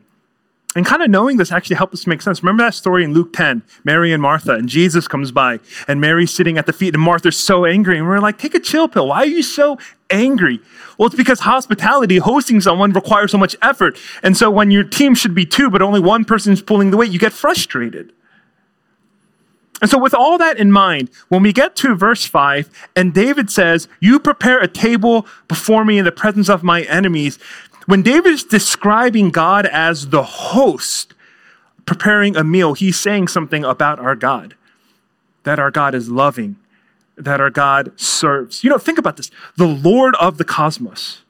And 0.75 0.85
kind 0.85 1.01
of 1.01 1.09
knowing 1.09 1.37
this 1.37 1.53
actually 1.53 1.77
helped 1.77 1.93
us 1.93 2.05
make 2.05 2.21
sense. 2.21 2.43
Remember 2.43 2.63
that 2.63 2.73
story 2.73 3.05
in 3.05 3.13
Luke 3.13 3.31
10, 3.31 3.63
Mary 3.85 4.11
and 4.11 4.21
Martha, 4.21 4.51
and 4.55 4.67
Jesus 4.67 5.07
comes 5.07 5.31
by, 5.31 5.59
and 5.87 6.01
Mary's 6.01 6.31
sitting 6.31 6.57
at 6.57 6.65
the 6.65 6.73
feet, 6.73 6.93
and 6.93 7.01
Martha's 7.01 7.37
so 7.37 7.65
angry. 7.65 7.97
And 7.97 8.05
we're 8.05 8.19
like, 8.19 8.37
take 8.37 8.53
a 8.53 8.59
chill 8.59 8.89
pill. 8.89 9.07
Why 9.07 9.19
are 9.19 9.25
you 9.25 9.41
so 9.41 9.79
angry? 10.09 10.59
Well, 10.97 11.07
it's 11.07 11.15
because 11.15 11.39
hospitality, 11.39 12.17
hosting 12.17 12.59
someone, 12.59 12.91
requires 12.91 13.31
so 13.31 13.37
much 13.37 13.55
effort. 13.61 13.97
And 14.21 14.35
so 14.35 14.51
when 14.51 14.69
your 14.69 14.83
team 14.83 15.15
should 15.15 15.33
be 15.33 15.45
two, 15.45 15.69
but 15.69 15.81
only 15.81 16.01
one 16.01 16.25
person's 16.25 16.61
pulling 16.61 16.91
the 16.91 16.97
weight, 16.97 17.11
you 17.11 17.19
get 17.19 17.31
frustrated. 17.31 18.11
And 19.81 19.91
so, 19.91 19.97
with 19.97 20.13
all 20.13 20.37
that 20.37 20.57
in 20.57 20.71
mind, 20.71 21.09
when 21.27 21.43
we 21.43 21.51
get 21.51 21.75
to 21.77 21.95
verse 21.95 22.25
5, 22.25 22.69
and 22.95 23.13
David 23.13 23.51
says, 23.51 23.89
You 23.99 24.19
prepare 24.19 24.57
a 24.59 24.69
table 24.69 25.27
before 25.49 25.83
me 25.83 25.97
in 25.97 26.05
the 26.05 26.13
presence 26.13 26.49
of 26.49 26.63
my 26.63 26.83
enemies, 26.83 27.37
when 27.85 28.01
David 28.01 28.33
is 28.33 28.43
describing 28.43 29.29
God 29.29 29.65
as 29.65 30.09
the 30.09 30.23
host, 30.23 31.13
preparing 31.85 32.35
a 32.35 32.43
meal, 32.43 32.73
he's 32.73 32.99
saying 32.99 33.27
something 33.27 33.63
about 33.63 33.99
our 33.99 34.15
God. 34.15 34.55
That 35.43 35.59
our 35.59 35.69
God 35.69 35.93
is 35.93 36.09
loving, 36.09 36.55
that 37.15 37.39
our 37.39 37.51
God 37.51 37.99
serves. 37.99 38.63
You 38.63 38.69
know, 38.71 38.79
think 38.79 38.97
about 38.97 39.17
this. 39.17 39.29
The 39.57 39.67
Lord 39.67 40.15
of 40.15 40.37
the 40.39 40.43
cosmos, 40.43 41.21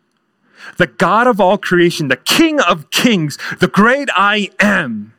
the 0.78 0.88
God 0.88 1.28
of 1.28 1.42
all 1.42 1.58
creation, 1.58 2.08
the 2.08 2.16
King 2.16 2.62
of 2.62 2.90
kings, 2.92 3.38
the 3.60 3.68
great 3.68 4.08
I 4.16 4.52
am, 4.60 5.14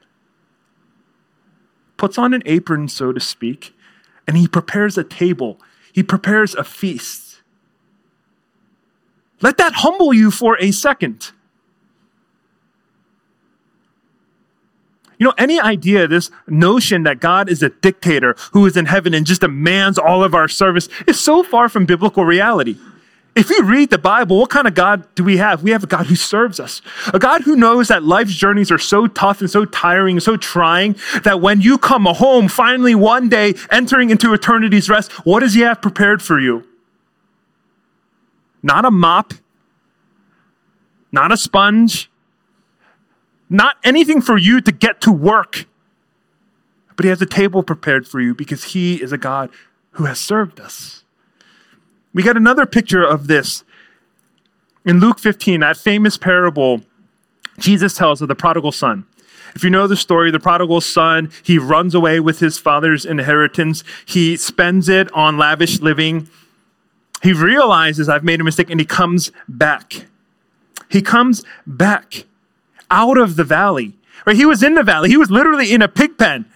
puts 1.98 2.16
on 2.16 2.32
an 2.32 2.42
apron, 2.46 2.88
so 2.88 3.12
to 3.12 3.20
speak, 3.20 3.74
and 4.26 4.36
he 4.36 4.48
prepares 4.48 4.96
a 4.96 5.04
table, 5.04 5.60
he 5.92 6.02
prepares 6.02 6.54
a 6.54 6.64
feast. 6.64 7.25
Let 9.40 9.58
that 9.58 9.74
humble 9.74 10.14
you 10.14 10.30
for 10.30 10.56
a 10.60 10.70
second. 10.72 11.32
You 15.18 15.26
know, 15.26 15.34
any 15.38 15.58
idea, 15.58 16.06
this 16.06 16.30
notion 16.46 17.04
that 17.04 17.20
God 17.20 17.48
is 17.48 17.62
a 17.62 17.70
dictator 17.70 18.36
who 18.52 18.66
is 18.66 18.76
in 18.76 18.86
heaven 18.86 19.14
and 19.14 19.26
just 19.26 19.40
demands 19.40 19.98
all 19.98 20.22
of 20.22 20.34
our 20.34 20.48
service 20.48 20.88
is 21.06 21.18
so 21.18 21.42
far 21.42 21.68
from 21.68 21.86
biblical 21.86 22.24
reality. 22.24 22.76
If 23.34 23.50
you 23.50 23.62
read 23.64 23.90
the 23.90 23.98
Bible, 23.98 24.38
what 24.38 24.48
kind 24.48 24.66
of 24.66 24.74
God 24.74 25.14
do 25.14 25.22
we 25.22 25.36
have? 25.36 25.62
We 25.62 25.70
have 25.70 25.84
a 25.84 25.86
God 25.86 26.06
who 26.06 26.16
serves 26.16 26.58
us, 26.58 26.80
a 27.12 27.18
God 27.18 27.42
who 27.42 27.54
knows 27.54 27.88
that 27.88 28.02
life's 28.02 28.34
journeys 28.34 28.70
are 28.70 28.78
so 28.78 29.06
tough 29.06 29.40
and 29.40 29.50
so 29.50 29.66
tiring 29.66 30.16
and 30.16 30.22
so 30.22 30.38
trying 30.38 30.96
that 31.22 31.42
when 31.42 31.60
you 31.60 31.76
come 31.76 32.06
home, 32.06 32.48
finally 32.48 32.94
one 32.94 33.28
day 33.28 33.54
entering 33.70 34.08
into 34.08 34.32
eternity's 34.32 34.88
rest, 34.88 35.12
what 35.26 35.40
does 35.40 35.52
He 35.52 35.60
have 35.60 35.82
prepared 35.82 36.22
for 36.22 36.40
you? 36.40 36.66
Not 38.66 38.84
a 38.84 38.90
mop, 38.90 39.32
not 41.12 41.30
a 41.30 41.36
sponge, 41.36 42.10
not 43.48 43.76
anything 43.84 44.20
for 44.20 44.36
you 44.36 44.60
to 44.60 44.72
get 44.72 45.00
to 45.02 45.12
work. 45.12 45.66
But 46.96 47.04
He 47.04 47.10
has 47.10 47.22
a 47.22 47.26
table 47.26 47.62
prepared 47.62 48.08
for 48.08 48.20
you 48.20 48.34
because 48.34 48.64
He 48.64 49.00
is 49.00 49.12
a 49.12 49.18
God 49.18 49.50
who 49.92 50.04
has 50.06 50.18
served 50.18 50.58
us. 50.58 51.04
We 52.12 52.24
get 52.24 52.36
another 52.36 52.66
picture 52.66 53.04
of 53.04 53.28
this 53.28 53.62
in 54.84 54.98
Luke 54.98 55.20
15, 55.20 55.60
that 55.60 55.76
famous 55.76 56.16
parable 56.16 56.82
Jesus 57.58 57.94
tells 57.94 58.20
of 58.20 58.28
the 58.28 58.34
prodigal 58.34 58.72
son. 58.72 59.06
If 59.54 59.62
you 59.64 59.70
know 59.70 59.86
the 59.86 59.96
story, 59.96 60.30
the 60.30 60.40
prodigal 60.40 60.80
son, 60.80 61.30
he 61.42 61.56
runs 61.56 61.94
away 61.94 62.20
with 62.20 62.40
his 62.40 62.58
father's 62.58 63.06
inheritance. 63.06 63.84
He 64.04 64.36
spends 64.36 64.88
it 64.88 65.10
on 65.12 65.38
lavish 65.38 65.80
living. 65.80 66.28
He 67.22 67.32
realizes 67.32 68.08
I've 68.08 68.24
made 68.24 68.40
a 68.40 68.44
mistake 68.44 68.70
and 68.70 68.80
he 68.80 68.86
comes 68.86 69.32
back. 69.48 70.06
He 70.88 71.02
comes 71.02 71.42
back 71.66 72.24
out 72.90 73.18
of 73.18 73.36
the 73.36 73.44
valley. 73.44 73.94
Right? 74.24 74.36
He 74.36 74.44
was 74.44 74.62
in 74.62 74.74
the 74.74 74.82
valley. 74.82 75.08
He 75.08 75.16
was 75.16 75.30
literally 75.30 75.72
in 75.72 75.82
a 75.82 75.88
pig 75.88 76.18
pen 76.18 76.46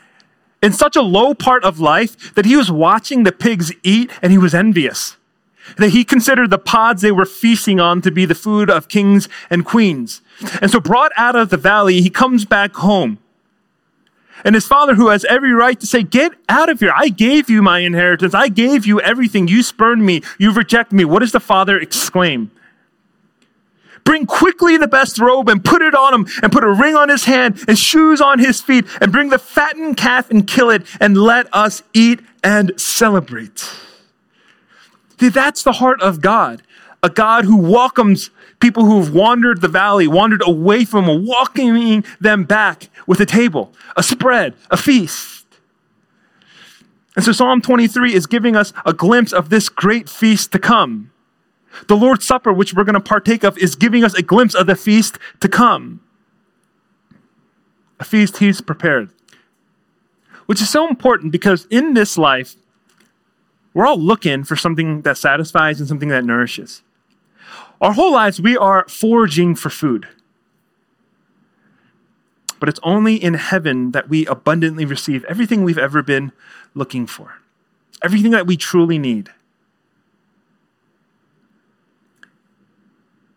in 0.62 0.72
such 0.72 0.96
a 0.96 1.02
low 1.02 1.34
part 1.34 1.64
of 1.64 1.80
life 1.80 2.34
that 2.34 2.44
he 2.44 2.56
was 2.56 2.70
watching 2.70 3.22
the 3.22 3.32
pigs 3.32 3.72
eat 3.82 4.10
and 4.22 4.32
he 4.32 4.38
was 4.38 4.54
envious. 4.54 5.16
That 5.76 5.90
he 5.90 6.04
considered 6.04 6.50
the 6.50 6.58
pods 6.58 7.02
they 7.02 7.12
were 7.12 7.26
feasting 7.26 7.78
on 7.78 8.02
to 8.02 8.10
be 8.10 8.24
the 8.24 8.34
food 8.34 8.68
of 8.70 8.88
kings 8.88 9.28
and 9.48 9.64
queens. 9.64 10.20
And 10.60 10.70
so, 10.70 10.80
brought 10.80 11.12
out 11.16 11.36
of 11.36 11.50
the 11.50 11.56
valley, 11.56 12.00
he 12.00 12.10
comes 12.10 12.44
back 12.44 12.74
home. 12.76 13.18
And 14.44 14.54
his 14.54 14.66
father, 14.66 14.94
who 14.94 15.08
has 15.08 15.24
every 15.26 15.52
right 15.52 15.78
to 15.80 15.86
say, 15.86 16.02
Get 16.02 16.32
out 16.48 16.68
of 16.68 16.80
here. 16.80 16.92
I 16.94 17.08
gave 17.08 17.50
you 17.50 17.62
my 17.62 17.80
inheritance. 17.80 18.34
I 18.34 18.48
gave 18.48 18.86
you 18.86 19.00
everything. 19.00 19.48
You 19.48 19.62
spurned 19.62 20.04
me. 20.04 20.22
You've 20.38 20.56
rejected 20.56 20.94
me. 20.94 21.04
What 21.04 21.20
does 21.20 21.32
the 21.32 21.40
father 21.40 21.78
exclaim? 21.78 22.50
Bring 24.04 24.26
quickly 24.26 24.76
the 24.76 24.88
best 24.88 25.18
robe 25.18 25.48
and 25.48 25.64
put 25.64 25.82
it 25.82 25.94
on 25.94 26.14
him, 26.14 26.26
and 26.42 26.50
put 26.50 26.64
a 26.64 26.72
ring 26.72 26.96
on 26.96 27.08
his 27.08 27.24
hand 27.24 27.62
and 27.68 27.78
shoes 27.78 28.20
on 28.20 28.38
his 28.38 28.60
feet, 28.60 28.86
and 29.00 29.12
bring 29.12 29.28
the 29.28 29.38
fattened 29.38 29.96
calf 29.96 30.30
and 30.30 30.46
kill 30.46 30.70
it, 30.70 30.86
and 31.00 31.16
let 31.16 31.52
us 31.54 31.82
eat 31.92 32.20
and 32.42 32.72
celebrate. 32.80 33.70
See, 35.20 35.28
that's 35.28 35.62
the 35.62 35.72
heart 35.72 36.00
of 36.00 36.20
God. 36.20 36.62
A 37.02 37.10
God 37.10 37.44
who 37.44 37.56
welcomes 37.56 38.30
people 38.60 38.84
who've 38.84 39.12
wandered 39.12 39.60
the 39.60 39.68
valley, 39.68 40.06
wandered 40.06 40.42
away 40.46 40.84
from 40.84 41.06
him, 41.06 41.26
welcoming 41.26 42.04
them 42.20 42.44
back 42.44 42.88
with 43.06 43.20
a 43.20 43.26
table, 43.26 43.72
a 43.96 44.02
spread, 44.02 44.54
a 44.70 44.76
feast. 44.76 45.46
And 47.16 47.24
so 47.24 47.32
Psalm 47.32 47.60
23 47.60 48.14
is 48.14 48.26
giving 48.26 48.54
us 48.54 48.72
a 48.86 48.92
glimpse 48.92 49.32
of 49.32 49.48
this 49.48 49.68
great 49.68 50.08
feast 50.08 50.52
to 50.52 50.58
come. 50.58 51.10
The 51.88 51.96
Lord's 51.96 52.24
Supper, 52.24 52.52
which 52.52 52.74
we're 52.74 52.84
going 52.84 52.94
to 52.94 53.00
partake 53.00 53.44
of, 53.44 53.56
is 53.58 53.74
giving 53.74 54.04
us 54.04 54.14
a 54.14 54.22
glimpse 54.22 54.54
of 54.54 54.66
the 54.66 54.76
feast 54.76 55.18
to 55.40 55.48
come. 55.48 56.00
A 57.98 58.04
feast 58.04 58.38
He's 58.38 58.60
prepared. 58.60 59.10
Which 60.46 60.60
is 60.60 60.68
so 60.68 60.88
important 60.88 61.32
because 61.32 61.66
in 61.66 61.94
this 61.94 62.18
life, 62.18 62.56
we're 63.72 63.86
all 63.86 64.00
looking 64.00 64.42
for 64.44 64.56
something 64.56 65.02
that 65.02 65.16
satisfies 65.16 65.78
and 65.78 65.88
something 65.88 66.08
that 66.08 66.24
nourishes. 66.24 66.82
Our 67.80 67.92
whole 67.92 68.12
lives, 68.12 68.40
we 68.40 68.56
are 68.56 68.84
foraging 68.88 69.54
for 69.54 69.70
food. 69.70 70.08
But 72.58 72.68
it's 72.68 72.80
only 72.82 73.14
in 73.16 73.34
heaven 73.34 73.92
that 73.92 74.10
we 74.10 74.26
abundantly 74.26 74.84
receive 74.84 75.24
everything 75.24 75.64
we've 75.64 75.78
ever 75.78 76.02
been 76.02 76.32
looking 76.74 77.06
for, 77.06 77.38
everything 78.02 78.32
that 78.32 78.46
we 78.46 78.56
truly 78.58 78.98
need. 78.98 79.30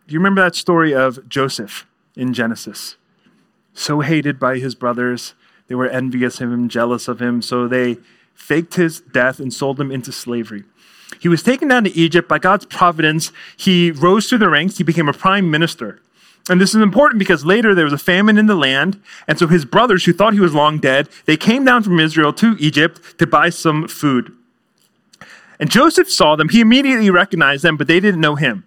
Do 0.06 0.12
you 0.12 0.18
remember 0.18 0.42
that 0.42 0.54
story 0.54 0.94
of 0.94 1.26
Joseph 1.26 1.86
in 2.14 2.34
Genesis? 2.34 2.96
So 3.72 4.00
hated 4.00 4.38
by 4.38 4.58
his 4.58 4.74
brothers, 4.74 5.34
they 5.68 5.74
were 5.74 5.88
envious 5.88 6.42
of 6.42 6.52
him, 6.52 6.68
jealous 6.68 7.08
of 7.08 7.22
him, 7.22 7.40
so 7.40 7.66
they 7.66 7.96
faked 8.34 8.74
his 8.74 9.00
death 9.00 9.40
and 9.40 9.52
sold 9.52 9.80
him 9.80 9.90
into 9.90 10.12
slavery. 10.12 10.64
He 11.20 11.28
was 11.28 11.42
taken 11.42 11.68
down 11.68 11.84
to 11.84 11.96
Egypt 11.96 12.28
by 12.28 12.38
God's 12.38 12.66
providence. 12.66 13.32
He 13.56 13.90
rose 13.90 14.28
through 14.28 14.38
the 14.38 14.48
ranks, 14.48 14.78
he 14.78 14.84
became 14.84 15.08
a 15.08 15.12
prime 15.12 15.50
minister. 15.50 16.00
And 16.50 16.60
this 16.60 16.74
is 16.74 16.82
important 16.82 17.18
because 17.18 17.46
later 17.46 17.74
there 17.74 17.84
was 17.84 17.94
a 17.94 17.98
famine 17.98 18.36
in 18.36 18.46
the 18.46 18.54
land, 18.54 19.00
and 19.26 19.38
so 19.38 19.46
his 19.46 19.64
brothers, 19.64 20.04
who 20.04 20.12
thought 20.12 20.34
he 20.34 20.40
was 20.40 20.54
long 20.54 20.78
dead, 20.78 21.08
they 21.24 21.38
came 21.38 21.64
down 21.64 21.82
from 21.82 21.98
Israel 21.98 22.34
to 22.34 22.56
Egypt 22.58 23.18
to 23.18 23.26
buy 23.26 23.48
some 23.48 23.88
food. 23.88 24.32
And 25.58 25.70
Joseph 25.70 26.10
saw 26.10 26.36
them. 26.36 26.50
He 26.50 26.60
immediately 26.60 27.08
recognized 27.10 27.64
them, 27.64 27.76
but 27.76 27.86
they 27.86 28.00
didn't 28.00 28.20
know 28.20 28.34
him. 28.34 28.64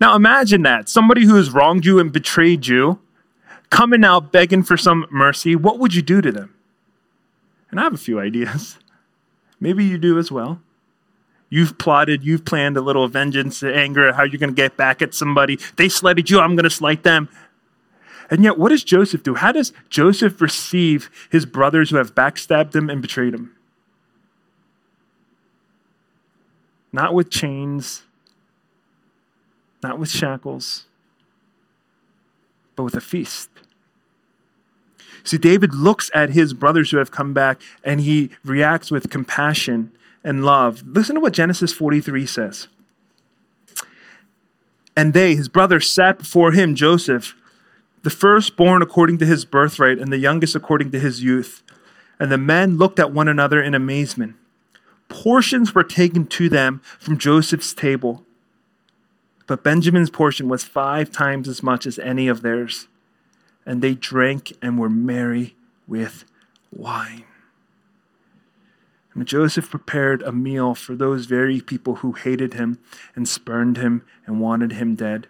Now 0.00 0.14
imagine 0.14 0.62
that 0.62 0.88
somebody 0.88 1.24
who 1.24 1.36
has 1.36 1.50
wronged 1.50 1.86
you 1.86 1.98
and 1.98 2.12
betrayed 2.12 2.66
you 2.66 3.00
coming 3.70 4.04
out 4.04 4.30
begging 4.30 4.62
for 4.62 4.76
some 4.76 5.06
mercy. 5.10 5.56
What 5.56 5.78
would 5.78 5.94
you 5.94 6.02
do 6.02 6.20
to 6.20 6.30
them? 6.30 6.54
And 7.70 7.80
I 7.80 7.84
have 7.84 7.94
a 7.94 7.98
few 7.98 8.20
ideas. 8.28 8.78
Maybe 9.60 9.84
you 9.84 9.98
do 9.98 10.18
as 10.18 10.30
well. 10.30 10.60
You've 11.48 11.78
plotted, 11.78 12.24
you've 12.24 12.44
planned 12.44 12.76
a 12.76 12.80
little 12.80 13.06
vengeance, 13.08 13.62
anger, 13.62 14.12
how 14.12 14.24
you're 14.24 14.38
going 14.38 14.50
to 14.50 14.56
get 14.56 14.76
back 14.76 15.00
at 15.00 15.14
somebody. 15.14 15.58
They 15.76 15.88
slighted 15.88 16.28
you, 16.28 16.40
I'm 16.40 16.56
going 16.56 16.64
to 16.64 16.70
slight 16.70 17.04
them. 17.04 17.28
And 18.28 18.42
yet, 18.42 18.58
what 18.58 18.70
does 18.70 18.82
Joseph 18.82 19.22
do? 19.22 19.36
How 19.36 19.52
does 19.52 19.72
Joseph 19.88 20.40
receive 20.40 21.10
his 21.30 21.46
brothers 21.46 21.90
who 21.90 21.96
have 21.96 22.14
backstabbed 22.14 22.74
him 22.74 22.90
and 22.90 23.00
betrayed 23.00 23.34
him? 23.34 23.52
Not 26.92 27.14
with 27.14 27.30
chains, 27.30 28.02
not 29.82 30.00
with 30.00 30.10
shackles, 30.10 30.86
but 32.74 32.82
with 32.82 32.94
a 32.94 33.00
feast. 33.00 33.48
See, 35.26 35.38
David 35.38 35.74
looks 35.74 36.08
at 36.14 36.30
his 36.30 36.54
brothers 36.54 36.92
who 36.92 36.98
have 36.98 37.10
come 37.10 37.34
back 37.34 37.60
and 37.82 38.00
he 38.00 38.30
reacts 38.44 38.92
with 38.92 39.10
compassion 39.10 39.90
and 40.22 40.44
love. 40.44 40.84
Listen 40.86 41.16
to 41.16 41.20
what 41.20 41.32
Genesis 41.32 41.72
43 41.72 42.26
says. 42.26 42.68
And 44.96 45.14
they, 45.14 45.34
his 45.34 45.48
brothers, 45.48 45.90
sat 45.90 46.18
before 46.18 46.52
him, 46.52 46.76
Joseph, 46.76 47.34
the 48.02 48.10
firstborn 48.10 48.82
according 48.82 49.18
to 49.18 49.26
his 49.26 49.44
birthright, 49.44 49.98
and 49.98 50.12
the 50.12 50.18
youngest 50.18 50.54
according 50.54 50.92
to 50.92 51.00
his 51.00 51.24
youth. 51.24 51.64
And 52.20 52.30
the 52.30 52.38
men 52.38 52.78
looked 52.78 53.00
at 53.00 53.12
one 53.12 53.26
another 53.26 53.60
in 53.60 53.74
amazement. 53.74 54.36
Portions 55.08 55.74
were 55.74 55.84
taken 55.84 56.26
to 56.28 56.48
them 56.48 56.80
from 57.00 57.18
Joseph's 57.18 57.74
table, 57.74 58.24
but 59.48 59.64
Benjamin's 59.64 60.10
portion 60.10 60.48
was 60.48 60.62
five 60.62 61.10
times 61.10 61.48
as 61.48 61.64
much 61.64 61.84
as 61.84 61.98
any 61.98 62.28
of 62.28 62.42
theirs. 62.42 62.86
And 63.66 63.82
they 63.82 63.94
drank 63.94 64.52
and 64.62 64.78
were 64.78 64.88
merry 64.88 65.56
with 65.86 66.24
wine. 66.70 67.24
And 69.12 69.26
Joseph 69.26 69.70
prepared 69.70 70.22
a 70.22 70.32
meal 70.32 70.74
for 70.74 70.94
those 70.94 71.26
very 71.26 71.60
people 71.60 71.96
who 71.96 72.12
hated 72.12 72.54
him 72.54 72.78
and 73.14 73.28
spurned 73.28 73.78
him 73.78 74.02
and 74.26 74.40
wanted 74.40 74.72
him 74.72 74.94
dead. 74.94 75.26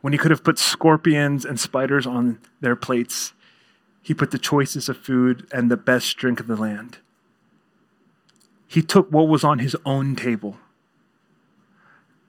When 0.00 0.12
he 0.12 0.18
could 0.18 0.30
have 0.30 0.44
put 0.44 0.58
scorpions 0.58 1.44
and 1.44 1.60
spiders 1.60 2.06
on 2.06 2.38
their 2.60 2.76
plates, 2.76 3.34
he 4.02 4.14
put 4.14 4.30
the 4.30 4.38
choicest 4.38 4.88
of 4.88 4.96
food 4.96 5.46
and 5.52 5.70
the 5.70 5.76
best 5.76 6.16
drink 6.16 6.40
of 6.40 6.46
the 6.46 6.56
land. 6.56 6.98
He 8.66 8.82
took 8.82 9.10
what 9.10 9.28
was 9.28 9.44
on 9.44 9.60
his 9.60 9.76
own 9.86 10.16
table 10.16 10.58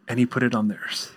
and 0.08 0.20
he 0.20 0.26
put 0.26 0.44
it 0.44 0.54
on 0.54 0.68
theirs. 0.68 1.12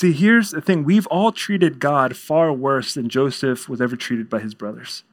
See, 0.00 0.14
here's 0.14 0.52
the 0.52 0.62
thing 0.62 0.84
we've 0.84 1.06
all 1.08 1.30
treated 1.30 1.78
God 1.78 2.16
far 2.16 2.54
worse 2.54 2.94
than 2.94 3.10
Joseph 3.10 3.68
was 3.68 3.82
ever 3.82 3.96
treated 3.96 4.30
by 4.30 4.40
his 4.40 4.54
brothers. 4.54 5.04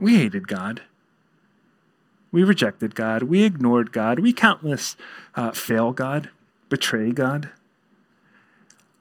We 0.00 0.16
hated 0.16 0.48
God. 0.48 0.80
We 2.32 2.42
rejected 2.42 2.94
God. 2.94 3.24
We 3.24 3.42
ignored 3.42 3.92
God. 3.92 4.18
We 4.18 4.32
countless 4.32 4.96
uh, 5.34 5.50
fail 5.50 5.92
God, 5.92 6.30
betray 6.70 7.12
God. 7.12 7.50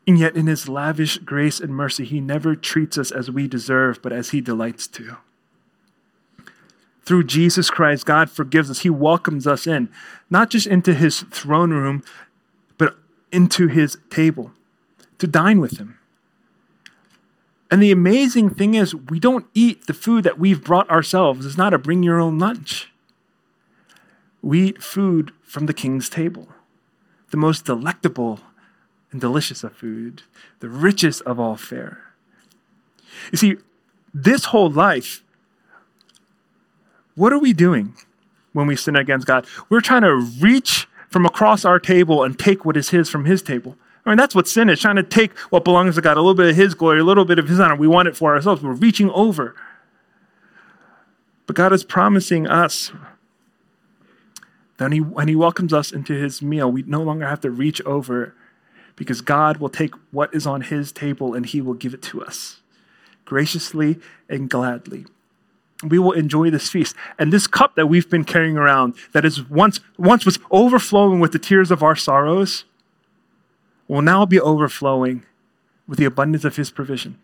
And 0.05 0.19
yet, 0.19 0.35
in 0.35 0.47
his 0.47 0.67
lavish 0.67 1.19
grace 1.19 1.61
and 1.61 1.73
mercy, 1.73 2.03
he 2.03 2.19
never 2.19 2.53
treats 2.53 2.97
us 2.97 3.11
as 3.11 3.31
we 3.31 3.47
deserve, 3.47 4.01
but 4.01 4.11
as 4.11 4.31
he 4.31 4.41
delights 4.41 4.87
to. 4.87 5.19
Through 7.03 7.23
Jesus 7.23 7.69
Christ, 7.69 8.05
God 8.05 8.29
forgives 8.29 8.69
us. 8.69 8.79
He 8.79 8.89
welcomes 8.89 9.47
us 9.47 9.65
in, 9.65 9.87
not 10.29 10.49
just 10.49 10.67
into 10.67 10.93
his 10.93 11.21
throne 11.31 11.71
room, 11.71 12.03
into 13.33 13.67
his 13.67 13.97
table 14.09 14.51
to 15.17 15.27
dine 15.27 15.59
with 15.59 15.77
him. 15.77 15.97
And 17.71 17.81
the 17.81 17.91
amazing 17.91 18.51
thing 18.51 18.75
is, 18.75 18.93
we 18.93 19.19
don't 19.19 19.47
eat 19.55 19.87
the 19.87 19.93
food 19.93 20.23
that 20.25 20.37
we've 20.37 20.63
brought 20.63 20.89
ourselves. 20.91 21.45
It's 21.45 21.57
not 21.57 21.73
a 21.73 21.79
bring 21.79 22.03
your 22.03 22.19
own 22.19 22.37
lunch. 22.37 22.91
We 24.43 24.67
eat 24.69 24.83
food 24.83 25.31
from 25.41 25.65
the 25.65 25.73
king's 25.73 26.07
table, 26.07 26.49
the 27.31 27.37
most 27.37 27.65
delectable 27.65 28.41
and 29.11 29.19
delicious 29.19 29.63
of 29.63 29.75
food, 29.75 30.21
the 30.59 30.69
richest 30.69 31.21
of 31.23 31.39
all 31.39 31.55
fare. 31.55 32.13
You 33.31 33.37
see, 33.37 33.57
this 34.13 34.45
whole 34.45 34.69
life, 34.69 35.23
what 37.15 37.33
are 37.33 37.39
we 37.39 37.53
doing 37.53 37.95
when 38.51 38.67
we 38.67 38.75
sin 38.75 38.95
against 38.95 39.25
God? 39.25 39.47
We're 39.69 39.81
trying 39.81 40.03
to 40.03 40.15
reach 40.15 40.87
from 41.13 41.27
across 41.27 41.63
our 41.63 41.79
table 41.79 42.23
and 42.23 42.37
take 42.37 42.65
what 42.65 42.75
is 42.75 42.89
His 42.89 43.07
from 43.07 43.25
His 43.25 43.43
table. 43.43 43.77
I 44.03 44.09
mean, 44.09 44.17
that's 44.17 44.33
what 44.33 44.47
sin 44.47 44.67
is 44.67 44.81
trying 44.81 44.95
to 44.95 45.03
take 45.03 45.37
what 45.51 45.63
belongs 45.63 45.93
to 45.95 46.01
God, 46.01 46.17
a 46.17 46.21
little 46.21 46.33
bit 46.33 46.49
of 46.49 46.55
His 46.55 46.73
glory, 46.73 46.99
a 46.99 47.03
little 47.03 47.23
bit 47.23 47.37
of 47.37 47.47
His 47.47 47.59
honor. 47.59 47.75
We 47.75 47.87
want 47.87 48.07
it 48.07 48.17
for 48.17 48.33
ourselves. 48.33 48.63
We're 48.63 48.73
reaching 48.73 49.11
over. 49.11 49.55
But 51.45 51.55
God 51.55 51.71
is 51.71 51.83
promising 51.83 52.47
us 52.47 52.91
that 54.77 54.85
when 54.85 54.91
he, 54.91 55.01
when 55.01 55.27
he 55.27 55.35
welcomes 55.35 55.71
us 55.71 55.91
into 55.91 56.13
His 56.13 56.41
meal, 56.41 56.71
we 56.71 56.81
no 56.81 57.03
longer 57.03 57.27
have 57.27 57.41
to 57.41 57.51
reach 57.51 57.79
over 57.81 58.33
because 58.95 59.21
God 59.21 59.57
will 59.57 59.69
take 59.69 59.93
what 60.11 60.33
is 60.33 60.47
on 60.47 60.61
his 60.61 60.91
table 60.91 61.33
and 61.33 61.45
he 61.45 61.61
will 61.61 61.73
give 61.73 61.93
it 61.93 62.01
to 62.03 62.23
us 62.23 62.61
graciously 63.25 63.99
and 64.27 64.49
gladly. 64.49 65.05
We 65.83 65.99
will 65.99 66.13
enjoy 66.13 66.49
this 66.49 66.69
feast. 66.69 66.95
And 67.19 67.31
this 67.31 67.47
cup 67.47 67.75
that 67.75 67.87
we've 67.87 68.09
been 68.09 68.23
carrying 68.23 68.57
around, 68.57 68.95
that 69.11 69.25
is 69.25 69.49
once, 69.49 69.79
once 69.97 70.25
was 70.25 70.39
overflowing 70.51 71.19
with 71.19 71.31
the 71.31 71.39
tears 71.39 71.71
of 71.71 71.83
our 71.83 71.95
sorrows, 71.95 72.65
will 73.87 74.01
now 74.01 74.25
be 74.25 74.39
overflowing 74.39 75.25
with 75.87 75.99
the 75.99 76.05
abundance 76.05 76.45
of 76.45 76.55
his 76.55 76.71
provision. 76.71 77.17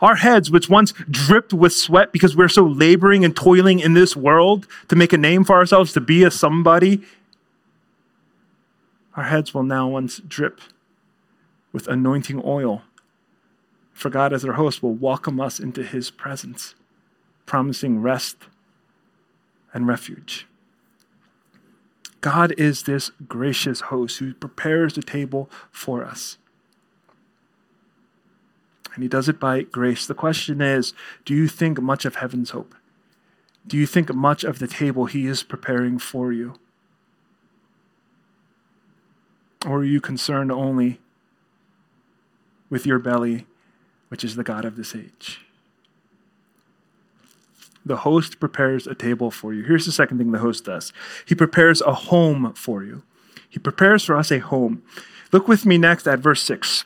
Our 0.00 0.16
heads, 0.16 0.50
which 0.50 0.68
once 0.68 0.92
dripped 1.10 1.52
with 1.52 1.72
sweat 1.72 2.12
because 2.12 2.36
we're 2.36 2.48
so 2.48 2.64
laboring 2.64 3.24
and 3.24 3.34
toiling 3.34 3.80
in 3.80 3.94
this 3.94 4.16
world 4.16 4.66
to 4.88 4.96
make 4.96 5.12
a 5.12 5.18
name 5.18 5.44
for 5.44 5.56
ourselves, 5.56 5.92
to 5.94 6.00
be 6.00 6.22
a 6.22 6.30
somebody, 6.30 7.02
our 9.16 9.24
heads 9.24 9.52
will 9.52 9.64
now 9.64 9.88
once 9.88 10.18
drip 10.20 10.60
with 11.72 11.88
anointing 11.88 12.40
oil. 12.44 12.82
For 13.92 14.08
God, 14.08 14.32
as 14.32 14.44
our 14.44 14.54
host, 14.54 14.82
will 14.82 14.94
welcome 14.94 15.40
us 15.40 15.60
into 15.60 15.82
his 15.82 16.10
presence, 16.10 16.74
promising 17.46 18.00
rest 18.00 18.36
and 19.74 19.86
refuge. 19.86 20.46
God 22.20 22.52
is 22.56 22.84
this 22.84 23.10
gracious 23.26 23.80
host 23.82 24.18
who 24.18 24.32
prepares 24.32 24.94
the 24.94 25.02
table 25.02 25.50
for 25.70 26.04
us. 26.04 26.38
And 28.94 29.02
he 29.02 29.08
does 29.08 29.28
it 29.28 29.40
by 29.40 29.62
grace. 29.62 30.06
The 30.06 30.14
question 30.14 30.60
is 30.60 30.94
do 31.24 31.34
you 31.34 31.48
think 31.48 31.80
much 31.80 32.04
of 32.04 32.16
heaven's 32.16 32.50
hope? 32.50 32.74
Do 33.66 33.76
you 33.76 33.86
think 33.86 34.12
much 34.14 34.44
of 34.44 34.58
the 34.58 34.66
table 34.66 35.06
he 35.06 35.26
is 35.26 35.42
preparing 35.42 35.98
for 35.98 36.32
you? 36.32 36.54
Or 39.66 39.78
are 39.78 39.84
you 39.84 40.00
concerned 40.00 40.50
only 40.50 41.00
with 42.68 42.86
your 42.86 42.98
belly, 42.98 43.46
which 44.08 44.24
is 44.24 44.34
the 44.34 44.44
God 44.44 44.64
of 44.64 44.76
this 44.76 44.94
age? 44.94 45.44
The 47.84 47.98
host 47.98 48.38
prepares 48.38 48.86
a 48.86 48.94
table 48.94 49.30
for 49.30 49.52
you. 49.52 49.64
Here's 49.64 49.86
the 49.86 49.92
second 49.92 50.18
thing 50.18 50.32
the 50.32 50.38
host 50.38 50.64
does 50.64 50.92
he 51.26 51.34
prepares 51.34 51.80
a 51.80 51.94
home 51.94 52.52
for 52.54 52.82
you. 52.82 53.02
He 53.48 53.58
prepares 53.58 54.04
for 54.04 54.16
us 54.16 54.30
a 54.30 54.38
home. 54.38 54.82
Look 55.32 55.48
with 55.48 55.66
me 55.66 55.78
next 55.78 56.06
at 56.06 56.20
verse 56.20 56.42
6. 56.42 56.84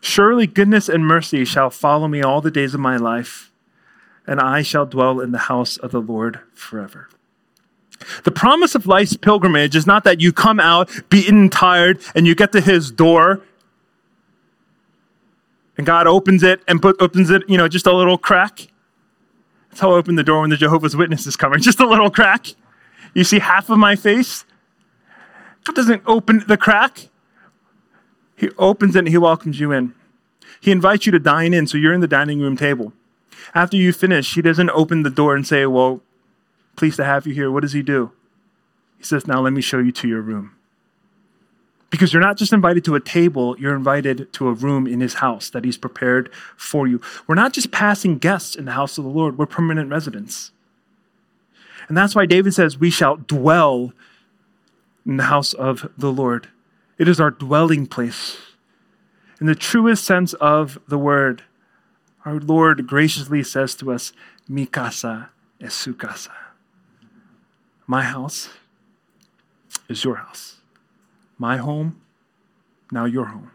Surely 0.00 0.46
goodness 0.46 0.88
and 0.88 1.06
mercy 1.06 1.44
shall 1.44 1.70
follow 1.70 2.08
me 2.08 2.22
all 2.22 2.40
the 2.40 2.50
days 2.50 2.74
of 2.74 2.80
my 2.80 2.96
life, 2.96 3.52
and 4.26 4.40
I 4.40 4.62
shall 4.62 4.86
dwell 4.86 5.20
in 5.20 5.32
the 5.32 5.38
house 5.38 5.76
of 5.76 5.92
the 5.92 6.00
Lord 6.00 6.40
forever. 6.54 7.08
The 8.24 8.32
promise 8.32 8.74
of 8.74 8.86
life's 8.86 9.16
pilgrimage 9.16 9.76
is 9.76 9.86
not 9.86 10.04
that 10.04 10.20
you 10.20 10.32
come 10.32 10.58
out 10.58 10.90
beaten 11.08 11.42
and 11.42 11.52
tired 11.52 12.00
and 12.16 12.26
you 12.26 12.34
get 12.34 12.50
to 12.52 12.60
his 12.60 12.90
door 12.90 13.42
and 15.76 15.86
God 15.86 16.06
opens 16.06 16.42
it 16.42 16.62
and 16.68 16.80
put, 16.80 17.00
opens 17.00 17.30
it, 17.30 17.42
you 17.48 17.56
know, 17.56 17.68
just 17.68 17.86
a 17.86 17.92
little 17.92 18.18
crack. 18.18 18.68
How 19.78 19.92
I 19.92 19.94
open 19.94 20.16
the 20.16 20.22
door 20.22 20.42
when 20.42 20.50
the 20.50 20.56
Jehovah's 20.56 20.96
Witnesses 20.96 21.36
coming. 21.36 21.60
Just 21.62 21.80
a 21.80 21.86
little 21.86 22.10
crack. 22.10 22.46
You 23.14 23.24
see 23.24 23.38
half 23.38 23.70
of 23.70 23.78
my 23.78 23.96
face? 23.96 24.44
God 25.64 25.74
doesn't 25.74 26.02
open 26.06 26.44
the 26.46 26.56
crack. 26.56 27.08
He 28.36 28.50
opens 28.58 28.96
it 28.96 29.00
and 29.00 29.08
he 29.08 29.18
welcomes 29.18 29.60
you 29.60 29.72
in. 29.72 29.94
He 30.60 30.70
invites 30.70 31.06
you 31.06 31.12
to 31.12 31.18
dine 31.18 31.54
in, 31.54 31.66
so 31.66 31.78
you're 31.78 31.92
in 31.92 32.00
the 32.00 32.08
dining 32.08 32.40
room 32.40 32.56
table. 32.56 32.92
After 33.54 33.76
you 33.76 33.92
finish, 33.92 34.34
he 34.34 34.42
doesn't 34.42 34.70
open 34.70 35.02
the 35.02 35.10
door 35.10 35.34
and 35.34 35.46
say, 35.46 35.66
Well, 35.66 36.02
Pleased 36.76 36.96
to 36.96 37.04
have 37.04 37.26
you 37.26 37.34
here. 37.34 37.50
What 37.50 37.60
does 37.60 37.72
he 37.72 37.82
do? 37.82 38.12
He 38.98 39.04
says, 39.04 39.26
Now 39.26 39.40
let 39.40 39.52
me 39.52 39.60
show 39.60 39.78
you 39.78 39.92
to 39.92 40.08
your 40.08 40.22
room. 40.22 40.56
Because 41.92 42.10
you're 42.10 42.22
not 42.22 42.38
just 42.38 42.54
invited 42.54 42.86
to 42.86 42.94
a 42.94 43.00
table, 43.00 43.54
you're 43.58 43.76
invited 43.76 44.32
to 44.32 44.48
a 44.48 44.54
room 44.54 44.86
in 44.86 45.00
his 45.00 45.14
house 45.14 45.50
that 45.50 45.62
he's 45.62 45.76
prepared 45.76 46.32
for 46.56 46.88
you. 46.88 47.02
We're 47.26 47.34
not 47.34 47.52
just 47.52 47.70
passing 47.70 48.16
guests 48.16 48.56
in 48.56 48.64
the 48.64 48.72
house 48.72 48.96
of 48.96 49.04
the 49.04 49.10
Lord, 49.10 49.36
we're 49.36 49.44
permanent 49.44 49.90
residents. 49.90 50.52
And 51.88 51.96
that's 51.96 52.14
why 52.14 52.24
David 52.24 52.54
says, 52.54 52.78
We 52.78 52.88
shall 52.88 53.16
dwell 53.16 53.92
in 55.04 55.18
the 55.18 55.24
house 55.24 55.52
of 55.52 55.90
the 55.98 56.10
Lord. 56.10 56.48
It 56.96 57.08
is 57.08 57.20
our 57.20 57.30
dwelling 57.30 57.86
place. 57.86 58.38
In 59.38 59.46
the 59.46 59.54
truest 59.54 60.02
sense 60.02 60.32
of 60.34 60.78
the 60.88 60.98
word, 60.98 61.42
our 62.24 62.40
Lord 62.40 62.86
graciously 62.86 63.42
says 63.42 63.74
to 63.74 63.92
us, 63.92 64.14
Mi 64.48 64.64
casa 64.64 65.28
es 65.60 65.74
su 65.74 65.92
casa. 65.92 66.32
My 67.86 68.02
house 68.02 68.48
is 69.90 70.04
your 70.04 70.14
house. 70.14 70.61
My 71.42 71.56
home, 71.56 72.00
now 72.92 73.04
your 73.04 73.24
home. 73.24 73.50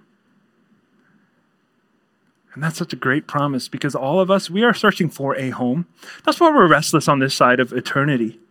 And 2.53 2.61
that's 2.61 2.77
such 2.77 2.91
a 2.91 2.97
great 2.97 3.27
promise 3.27 3.69
because 3.69 3.95
all 3.95 4.19
of 4.19 4.29
us, 4.29 4.49
we 4.49 4.61
are 4.65 4.73
searching 4.73 5.09
for 5.09 5.37
a 5.37 5.51
home. 5.51 5.87
That's 6.25 6.37
why 6.37 6.49
we're 6.49 6.67
restless 6.67 7.07
on 7.07 7.19
this 7.19 7.33
side 7.33 7.61
of 7.61 7.71
eternity. 7.71 8.41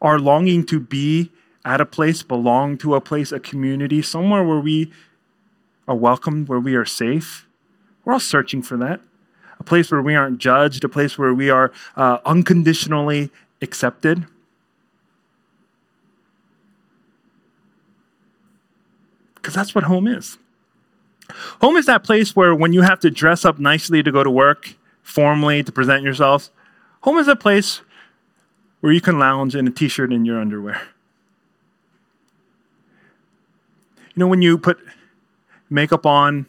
Our 0.00 0.20
longing 0.20 0.64
to 0.66 0.78
be 0.78 1.32
at 1.64 1.80
a 1.80 1.84
place, 1.84 2.22
belong 2.22 2.78
to 2.78 2.94
a 2.94 3.00
place, 3.00 3.32
a 3.32 3.40
community, 3.40 4.02
somewhere 4.02 4.44
where 4.44 4.60
we 4.60 4.92
are 5.88 5.96
welcomed, 5.96 6.46
where 6.46 6.60
we 6.60 6.76
are 6.76 6.84
safe. 6.84 7.48
We're 8.04 8.12
all 8.12 8.20
searching 8.20 8.62
for 8.62 8.76
that. 8.76 9.00
A 9.58 9.64
place 9.64 9.90
where 9.90 10.00
we 10.00 10.14
aren't 10.14 10.38
judged, 10.38 10.84
a 10.84 10.88
place 10.88 11.18
where 11.18 11.34
we 11.34 11.50
are 11.50 11.72
uh, 11.96 12.18
unconditionally 12.24 13.32
accepted. 13.60 14.26
Because 19.40 19.54
that's 19.54 19.74
what 19.74 19.84
home 19.84 20.06
is. 20.06 20.38
Home 21.60 21.76
is 21.76 21.86
that 21.86 22.04
place 22.04 22.34
where 22.34 22.54
when 22.54 22.72
you 22.72 22.82
have 22.82 23.00
to 23.00 23.10
dress 23.10 23.44
up 23.44 23.58
nicely 23.58 24.02
to 24.02 24.12
go 24.12 24.22
to 24.22 24.30
work, 24.30 24.74
formally 25.02 25.62
to 25.62 25.72
present 25.72 26.02
yourself, 26.02 26.50
home 27.02 27.18
is 27.18 27.28
a 27.28 27.36
place 27.36 27.80
where 28.80 28.92
you 28.92 29.00
can 29.00 29.18
lounge 29.18 29.54
in 29.54 29.66
a 29.66 29.70
t 29.70 29.88
shirt 29.88 30.12
and 30.12 30.26
your 30.26 30.40
underwear. 30.40 30.80
You 34.14 34.20
know, 34.20 34.26
when 34.26 34.42
you 34.42 34.58
put 34.58 34.78
makeup 35.68 36.04
on 36.04 36.46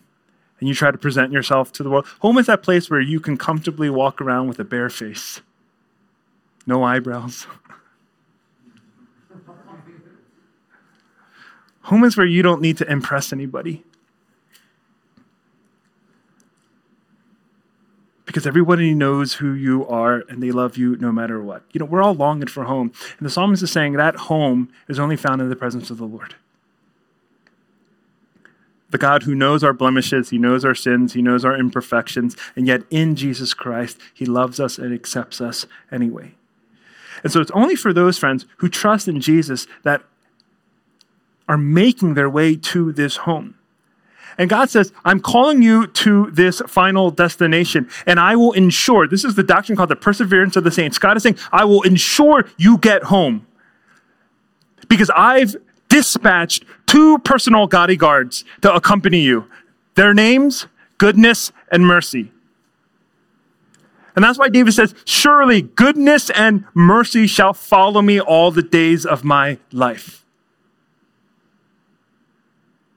and 0.60 0.68
you 0.68 0.74
try 0.74 0.92
to 0.92 0.98
present 0.98 1.32
yourself 1.32 1.72
to 1.74 1.84
the 1.84 1.90
world, 1.90 2.08
home 2.20 2.38
is 2.38 2.48
that 2.48 2.64
place 2.64 2.90
where 2.90 3.02
you 3.02 3.20
can 3.20 3.38
comfortably 3.38 3.90
walk 3.90 4.20
around 4.20 4.48
with 4.48 4.60
a 4.60 4.64
bare 4.64 4.90
face, 4.90 5.42
no 6.66 6.84
eyebrows. 6.84 7.48
home 11.84 12.04
is 12.04 12.18
where 12.18 12.26
you 12.26 12.42
don't 12.42 12.62
need 12.62 12.78
to 12.78 12.92
impress 12.92 13.34
anybody. 13.34 13.84
because 18.32 18.48
everybody 18.48 18.94
knows 18.94 19.34
who 19.34 19.52
you 19.52 19.86
are 19.88 20.24
and 20.30 20.42
they 20.42 20.52
love 20.52 20.78
you 20.78 20.96
no 20.96 21.12
matter 21.12 21.42
what. 21.42 21.64
You 21.74 21.80
know, 21.80 21.86
we're 21.86 22.02
all 22.02 22.14
longing 22.14 22.48
for 22.48 22.64
home. 22.64 22.94
And 23.20 23.26
the 23.26 23.30
psalmist 23.30 23.62
is 23.62 23.72
saying 23.72 23.94
that 23.94 24.16
home 24.16 24.72
is 24.88 25.00
only 25.00 25.18
found 25.18 25.42
in 25.42 25.50
the 25.50 25.56
presence 25.56 25.90
of 25.90 25.98
the 25.98 26.06
Lord. 26.06 26.36
The 28.92 28.98
God 28.98 29.24
who 29.24 29.36
knows 29.36 29.66
our 29.66 29.74
blemishes, 29.74 30.30
He 30.30 30.38
knows 30.38 30.64
our 30.64 30.76
sins, 30.76 31.12
He 31.12 31.22
knows 31.22 31.44
our 31.44 31.58
imperfections, 31.58 32.38
and 32.56 32.68
yet 32.68 32.84
in 32.90 33.18
Jesus 33.18 33.54
Christ, 33.54 33.98
He 34.14 34.26
loves 34.26 34.62
us 34.62 34.78
and 34.78 34.94
accepts 34.94 35.42
us 35.42 35.66
anyway. 35.92 36.36
And 37.24 37.34
so 37.34 37.42
it's 37.42 37.52
only 37.52 37.76
for 37.76 37.92
those 37.92 38.18
friends 38.18 38.46
who 38.58 38.70
trust 38.70 39.10
in 39.10 39.20
Jesus 39.20 39.68
that 39.84 40.04
are 41.48 41.58
making 41.58 42.14
their 42.14 42.30
way 42.30 42.56
to 42.56 42.92
this 42.92 43.18
home. 43.18 43.56
And 44.38 44.50
God 44.50 44.70
says, 44.70 44.94
I'm 45.04 45.20
calling 45.20 45.62
you 45.62 45.88
to 45.88 46.32
this 46.32 46.62
final 46.68 47.12
destination, 47.12 47.90
and 48.06 48.20
I 48.20 48.36
will 48.36 48.54
ensure 48.54 49.08
this 49.08 49.26
is 49.26 49.36
the 49.36 49.44
doctrine 49.44 49.76
called 49.76 49.90
the 49.90 49.96
perseverance 49.96 50.56
of 50.56 50.64
the 50.64 50.72
saints. 50.72 50.98
God 50.98 51.18
is 51.18 51.24
saying, 51.24 51.38
I 51.52 51.66
will 51.66 51.82
ensure 51.84 52.50
you 52.58 52.78
get 52.78 53.04
home 53.04 53.46
because 54.88 55.12
I've 55.16 55.56
dispatched 55.90 56.66
two 56.86 57.20
personal 57.20 57.68
bodyguards 57.68 58.46
to 58.62 58.74
accompany 58.74 59.20
you. 59.20 59.48
Their 59.96 60.14
names, 60.14 60.68
goodness 60.98 61.52
and 61.72 61.86
mercy. 61.86 62.32
And 64.16 64.24
that's 64.24 64.38
why 64.38 64.50
David 64.50 64.74
says, 64.74 64.94
Surely 65.06 65.62
goodness 65.62 66.30
and 66.32 66.66
mercy 66.74 67.28
shall 67.28 67.54
follow 67.54 68.02
me 68.02 68.20
all 68.20 68.52
the 68.52 68.64
days 68.64 69.06
of 69.06 69.24
my 69.24 69.58
life. 69.72 70.21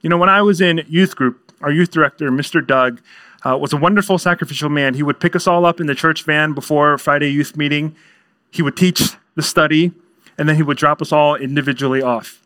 You 0.04 0.10
know, 0.10 0.18
when 0.18 0.28
I 0.28 0.42
was 0.42 0.60
in 0.60 0.84
youth 0.86 1.16
group, 1.16 1.50
our 1.62 1.72
youth 1.72 1.90
director, 1.90 2.30
Mr. 2.30 2.64
Doug, 2.64 3.00
uh, 3.42 3.56
was 3.56 3.72
a 3.72 3.78
wonderful 3.78 4.18
sacrificial 4.18 4.68
man. 4.68 4.92
He 4.92 5.02
would 5.02 5.18
pick 5.18 5.34
us 5.34 5.46
all 5.46 5.64
up 5.64 5.80
in 5.80 5.86
the 5.86 5.94
church 5.94 6.24
van 6.24 6.52
before 6.52 6.98
Friday 6.98 7.30
youth 7.30 7.56
meeting. 7.56 7.96
He 8.50 8.60
would 8.60 8.76
teach 8.76 9.14
the 9.34 9.42
study, 9.42 9.92
and 10.36 10.46
then 10.46 10.56
he 10.56 10.62
would 10.62 10.76
drop 10.76 11.00
us 11.00 11.10
all 11.10 11.36
individually 11.36 12.02
off. 12.02 12.42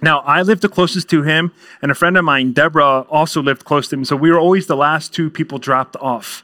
Now, 0.00 0.20
I 0.20 0.40
lived 0.40 0.62
the 0.62 0.70
closest 0.70 1.10
to 1.10 1.24
him, 1.24 1.52
and 1.82 1.90
a 1.90 1.94
friend 1.94 2.16
of 2.16 2.24
mine, 2.24 2.54
Deborah, 2.54 3.02
also 3.10 3.42
lived 3.42 3.66
close 3.66 3.88
to 3.88 3.96
him. 3.96 4.06
So 4.06 4.16
we 4.16 4.30
were 4.30 4.40
always 4.40 4.66
the 4.66 4.74
last 4.74 5.12
two 5.12 5.28
people 5.28 5.58
dropped 5.58 5.94
off. 5.96 6.42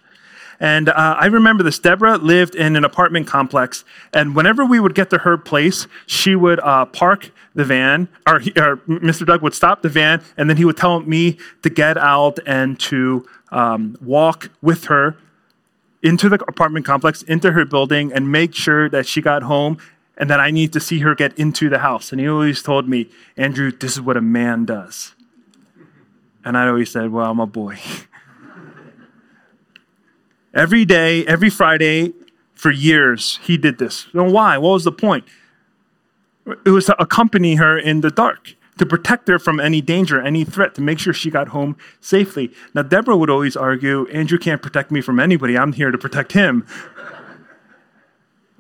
And 0.65 0.89
uh, 0.89 0.95
I 0.97 1.27
remember 1.27 1.63
this. 1.63 1.79
Deborah 1.79 2.17
lived 2.17 2.55
in 2.55 2.75
an 2.75 2.85
apartment 2.85 3.27
complex, 3.27 3.85
and 4.15 4.35
whenever 4.35 4.65
we 4.65 4.81
would 4.81 4.95
get 4.95 5.11
to 5.11 5.19
her 5.19 5.37
place, 5.37 5.87
she 6.07 6.35
would 6.35 6.59
uh, 6.61 6.87
park 6.87 7.33
the 7.55 7.67
van, 7.67 8.09
or, 8.27 8.37
or, 8.37 8.79
Mr. 8.89 9.27
Doug 9.27 9.43
would 9.43 9.53
stop 9.53 9.83
the 9.83 9.91
van, 9.91 10.23
and 10.39 10.49
then 10.49 10.57
he 10.57 10.65
would 10.65 10.79
tell 10.79 11.01
me 11.01 11.37
to 11.61 11.69
get 11.69 11.99
out 11.99 12.39
and 12.47 12.81
to 12.81 13.27
um, 13.53 13.99
walk 14.01 14.49
with 14.63 14.87
her 14.87 15.19
into 16.03 16.31
the 16.31 16.43
apartment 16.49 16.87
complex, 16.87 17.21
into 17.21 17.53
her 17.53 17.67
building, 17.67 18.11
and 18.11 18.33
make 18.33 18.55
sure 18.55 18.89
that 18.89 19.07
she 19.07 19.21
got 19.21 19.43
home 19.43 19.77
and 20.17 20.31
that 20.31 20.41
I 20.41 20.51
need 20.51 20.73
to 20.73 20.81
see 20.81 21.01
her 21.01 21.15
get 21.15 21.39
into 21.39 21.69
the 21.69 21.81
house. 21.81 22.11
And 22.11 22.19
he 22.19 22.27
always 22.27 22.63
told 22.63 22.89
me, 22.89 23.11
Andrew, 23.37 23.71
this 23.71 23.93
is 23.93 24.01
what 24.01 24.17
a 24.17 24.23
man 24.23 24.65
does. 24.65 25.15
And 26.43 26.57
I 26.57 26.69
always 26.69 26.91
said, 26.91 27.13
Well, 27.13 27.31
I'm 27.31 27.41
a 27.41 27.47
boy. 27.47 27.77
Every 30.55 30.85
day, 30.85 31.27
every 31.27 31.51
Friday, 31.51 32.13
for 32.55 32.71
years, 32.71 33.41
he 33.43 33.57
did 33.57 33.79
this. 33.79 34.07
And 34.15 34.33
why? 34.33 34.57
What 34.57 34.71
was 34.71 34.85
the 34.85 34.93
point? 34.93 35.25
It 36.65 36.71
was 36.71 36.87
to 36.87 37.03
accompany 37.03 37.57
her 37.57 37.77
in 37.77 38.03
the 38.03 38.11
dark, 38.11 38.55
to 38.79 38.87
protect 38.87 39.27
her 39.29 39.39
from 39.39 39.59
any 39.59 39.81
danger, 39.81 40.21
any 40.21 40.45
threat, 40.45 40.75
to 40.77 40.81
make 40.81 41.01
sure 41.01 41.13
she 41.13 41.31
got 41.31 41.49
home 41.49 41.77
safely. 42.01 42.53
Now, 42.73 42.83
Deborah 42.83 43.17
would 43.17 43.31
always 43.31 43.57
argue 43.57 44.07
Andrew 44.09 44.39
can't 44.39 44.63
protect 44.63 44.93
me 44.93 45.01
from 45.01 45.19
anybody. 45.19 45.59
I'm 45.59 45.73
here 45.73 45.91
to 45.91 45.99
protect 45.99 46.33
him. 46.33 46.67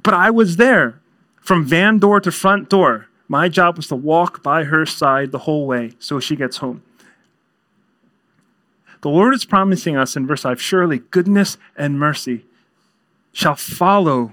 but 0.02 0.14
I 0.14 0.30
was 0.30 0.57
there 0.57 1.00
from 1.40 1.64
van 1.64 1.98
door 1.98 2.20
to 2.20 2.33
front 2.33 2.68
door. 2.68 3.07
My 3.28 3.48
job 3.48 3.76
was 3.76 3.87
to 3.88 3.96
walk 3.96 4.42
by 4.42 4.64
her 4.64 4.85
side 4.85 5.30
the 5.30 5.40
whole 5.40 5.66
way 5.66 5.92
so 5.98 6.18
she 6.18 6.35
gets 6.35 6.57
home. 6.57 6.83
The 9.05 9.11
Lord 9.11 9.35
is 9.35 9.45
promising 9.45 9.99
us 9.99 10.17
in 10.17 10.27
verse 10.27 10.45
5 10.45 10.62
surely 10.62 11.01
goodness 11.01 11.59
and 11.77 12.01
mercy 12.01 12.47
shall 13.35 13.55
follow 13.55 14.33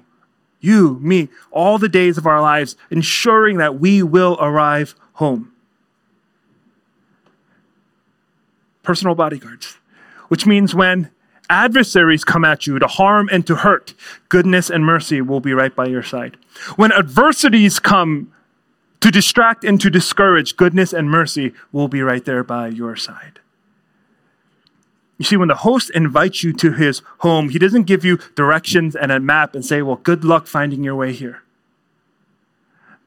you, 0.61 0.97
me, 1.01 1.27
all 1.51 1.77
the 1.77 1.89
days 1.89 2.17
of 2.17 2.25
our 2.25 2.39
lives, 2.39 2.77
ensuring 2.89 3.57
that 3.57 3.81
we 3.81 4.01
will 4.01 4.37
arrive 4.39 4.95
home. 5.15 5.51
Personal 8.81 9.13
bodyguards, 9.13 9.77
which 10.29 10.45
means 10.45 10.73
when 10.73 11.11
adversaries 11.49 12.23
come 12.23 12.45
at 12.45 12.65
you 12.65 12.79
to 12.79 12.87
harm 12.87 13.27
and 13.29 13.45
to 13.47 13.57
hurt, 13.57 13.93
goodness 14.29 14.69
and 14.69 14.85
mercy 14.85 15.19
will 15.19 15.41
be 15.41 15.51
right 15.51 15.75
by 15.75 15.87
your 15.87 16.01
side. 16.01 16.37
When 16.77 16.93
adversities 16.93 17.77
come 17.77 18.31
to 19.01 19.11
distract 19.11 19.65
and 19.65 19.81
to 19.81 19.89
discourage, 19.89 20.55
goodness 20.55 20.93
and 20.93 21.11
mercy 21.11 21.51
will 21.73 21.89
be 21.89 22.01
right 22.01 22.23
there 22.23 22.45
by 22.45 22.69
your 22.69 22.95
side. 22.95 23.40
You 25.21 25.25
see, 25.25 25.37
when 25.37 25.49
the 25.49 25.55
host 25.57 25.91
invites 25.91 26.43
you 26.43 26.51
to 26.53 26.71
his 26.71 27.03
home, 27.19 27.49
he 27.49 27.59
doesn't 27.59 27.83
give 27.83 28.03
you 28.03 28.17
directions 28.33 28.95
and 28.95 29.11
a 29.11 29.19
map 29.19 29.53
and 29.53 29.63
say, 29.63 29.83
Well, 29.83 29.97
good 29.97 30.23
luck 30.23 30.47
finding 30.47 30.83
your 30.83 30.95
way 30.95 31.13
here. 31.13 31.43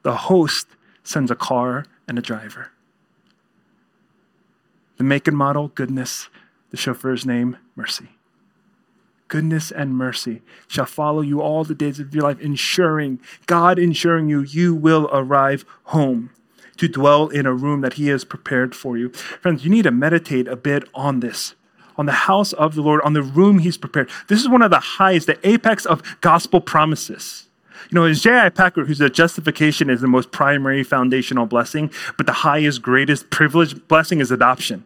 The 0.03 0.15
host 0.15 0.67
sends 1.03 1.29
a 1.29 1.35
car 1.35 1.85
and 2.07 2.17
a 2.17 2.21
driver. 2.21 2.71
The 4.95 5.03
make 5.03 5.27
and 5.27 5.35
model, 5.35 5.67
goodness. 5.67 6.29
The 6.69 6.77
chauffeur's 6.77 7.25
name, 7.25 7.57
mercy. 7.75 8.07
Goodness 9.27 9.69
and 9.69 9.97
mercy 9.97 10.41
shall 10.69 10.85
follow 10.85 11.19
you 11.19 11.41
all 11.41 11.65
the 11.65 11.75
days 11.75 11.99
of 11.99 12.15
your 12.15 12.23
life, 12.23 12.39
ensuring, 12.39 13.19
God 13.45 13.77
ensuring 13.77 14.29
you, 14.29 14.39
you 14.39 14.73
will 14.73 15.09
arrive 15.11 15.65
home 15.83 16.29
to 16.77 16.87
dwell 16.87 17.27
in 17.27 17.45
a 17.45 17.53
room 17.53 17.81
that 17.81 17.95
He 17.95 18.07
has 18.07 18.23
prepared 18.23 18.73
for 18.73 18.97
you. 18.97 19.09
Friends, 19.09 19.65
you 19.65 19.69
need 19.69 19.83
to 19.83 19.91
meditate 19.91 20.47
a 20.47 20.55
bit 20.55 20.87
on 20.93 21.19
this 21.19 21.55
on 21.97 22.05
the 22.05 22.11
house 22.11 22.53
of 22.53 22.75
the 22.75 22.81
Lord, 22.81 23.01
on 23.01 23.13
the 23.13 23.23
room 23.23 23.59
he's 23.59 23.77
prepared. 23.77 24.09
This 24.27 24.41
is 24.41 24.49
one 24.49 24.61
of 24.61 24.71
the 24.71 24.79
highest, 24.79 25.27
the 25.27 25.47
apex 25.47 25.85
of 25.85 26.01
gospel 26.21 26.61
promises. 26.61 27.47
You 27.89 27.95
know, 27.95 28.05
it's 28.05 28.21
J.I. 28.21 28.49
Packer 28.49 28.85
who 28.85 28.93
said 28.93 29.13
justification 29.13 29.89
is 29.89 30.01
the 30.01 30.07
most 30.07 30.31
primary 30.31 30.83
foundational 30.83 31.45
blessing, 31.45 31.91
but 32.17 32.25
the 32.25 32.33
highest, 32.33 32.81
greatest 32.81 33.29
privilege 33.29 33.87
blessing 33.87 34.21
is 34.21 34.31
adoption. 34.31 34.83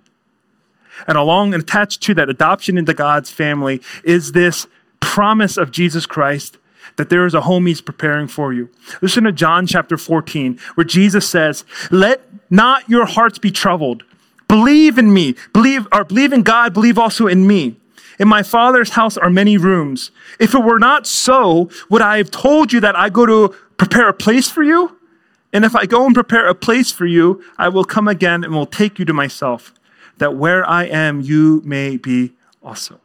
And 1.08 1.17
along 1.17 1.54
and 1.54 1.63
attached 1.63 2.02
to 2.04 2.13
that 2.15 2.30
adoption 2.30 2.78
into 2.78 2.93
God's 2.93 3.32
family 3.32 3.82
is 4.04 4.34
this 4.34 4.67
promise 5.00 5.56
of 5.56 5.72
Jesus 5.72 6.06
Christ 6.06 6.58
that 6.98 7.10
there 7.10 7.26
is 7.26 7.34
a 7.34 7.41
home 7.41 7.65
he's 7.65 7.82
preparing 7.82 8.28
for 8.28 8.52
you. 8.52 8.69
Listen 9.02 9.24
to 9.24 9.32
John 9.32 9.65
chapter 9.65 9.98
14, 9.98 10.60
where 10.76 10.84
Jesus 10.84 11.30
says, 11.30 11.63
Let 11.91 12.22
not 12.50 12.89
your 12.89 13.06
hearts 13.06 13.39
be 13.39 13.52
troubled. 13.52 14.04
Believe 14.49 14.97
in 14.97 15.13
me. 15.13 15.35
Believe 15.53 15.88
or 15.93 16.03
believe 16.03 16.33
in 16.33 16.41
God, 16.41 16.73
believe 16.73 16.97
also 16.97 17.27
in 17.27 17.47
me. 17.47 17.77
In 18.17 18.27
my 18.27 18.43
father's 18.43 18.89
house 18.89 19.15
are 19.15 19.29
many 19.29 19.57
rooms. 19.57 20.12
If 20.39 20.53
it 20.53 20.63
were 20.63 20.79
not 20.79 21.07
so, 21.07 21.69
would 21.89 22.01
I 22.01 22.17
have 22.17 22.31
told 22.31 22.73
you 22.73 22.81
that 22.81 22.97
I 22.97 23.09
go 23.09 23.25
to 23.25 23.55
prepare 23.77 24.09
a 24.09 24.13
place 24.13 24.49
for 24.49 24.63
you? 24.63 24.97
And 25.53 25.63
if 25.63 25.75
I 25.75 25.85
go 25.85 26.05
and 26.05 26.13
prepare 26.13 26.47
a 26.47 26.55
place 26.55 26.91
for 26.91 27.05
you, 27.05 27.41
I 27.57 27.69
will 27.69 27.85
come 27.85 28.07
again 28.07 28.43
and 28.43 28.53
will 28.53 28.65
take 28.65 28.99
you 28.99 29.05
to 29.05 29.13
myself, 29.13 29.73
that 30.17 30.35
where 30.35 30.67
I 30.67 30.83
am, 30.83 31.21
you 31.21 31.62
may 31.63 31.95
be 31.95 32.33
also. 32.62 32.99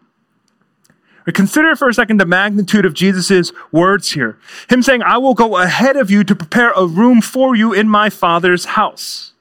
Consider 1.27 1.77
for 1.77 1.89
a 1.89 1.95
second 1.95 2.19
the 2.19 2.27
magnitude 2.27 2.85
of 2.85 2.93
Jesus' 2.93 3.53
words 3.71 4.13
here. 4.13 4.39
Him 4.69 4.83
saying, 4.83 5.03
I 5.03 5.19
will 5.19 5.35
go 5.35 5.59
ahead 5.59 5.97
of 5.97 6.11
you 6.11 6.25
to 6.25 6.35
prepare 6.35 6.73
a 6.73 6.87
room 6.87 7.21
for 7.23 7.55
you 7.55 7.73
in 7.73 7.89
my 7.89 8.11
Father's 8.11 8.65
house 8.65 9.34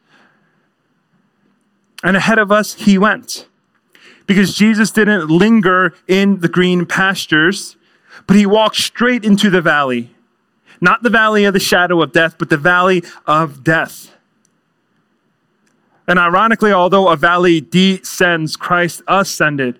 and 2.03 2.17
ahead 2.17 2.37
of 2.37 2.51
us 2.51 2.73
he 2.75 2.97
went. 2.97 3.47
because 4.25 4.55
Jesus 4.55 4.91
didn't 4.91 5.29
linger 5.29 5.93
in 6.07 6.39
the 6.39 6.47
green 6.47 6.85
pastures, 6.85 7.75
but 8.27 8.35
he 8.35 8.45
walked 8.45 8.77
straight 8.77 9.25
into 9.25 9.49
the 9.49 9.61
valley. 9.61 10.11
Not 10.79 11.03
the 11.03 11.09
valley 11.09 11.45
of 11.45 11.53
the 11.53 11.59
shadow 11.59 12.01
of 12.01 12.11
death, 12.11 12.35
but 12.37 12.49
the 12.49 12.57
valley 12.57 13.03
of 13.25 13.63
death. 13.63 14.15
And 16.07 16.19
ironically, 16.19 16.71
although 16.73 17.07
a 17.09 17.15
valley 17.15 17.61
descends, 17.61 18.57
Christ 18.57 19.01
ascended 19.07 19.79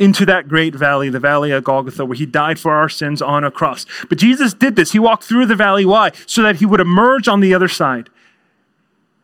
into 0.00 0.26
that 0.26 0.48
great 0.48 0.74
valley, 0.74 1.10
the 1.10 1.20
valley 1.20 1.52
of 1.52 1.62
Golgotha, 1.62 2.04
where 2.04 2.16
he 2.16 2.26
died 2.26 2.58
for 2.58 2.74
our 2.74 2.88
sins 2.88 3.20
on 3.22 3.44
a 3.44 3.50
cross. 3.50 3.86
But 4.08 4.18
Jesus 4.18 4.54
did 4.54 4.74
this. 4.74 4.92
He 4.92 4.98
walked 4.98 5.24
through 5.24 5.46
the 5.46 5.54
valley. 5.54 5.84
Why? 5.84 6.10
So 6.26 6.42
that 6.42 6.56
he 6.56 6.66
would 6.66 6.80
emerge 6.80 7.28
on 7.28 7.40
the 7.40 7.54
other 7.54 7.68
side 7.68 8.08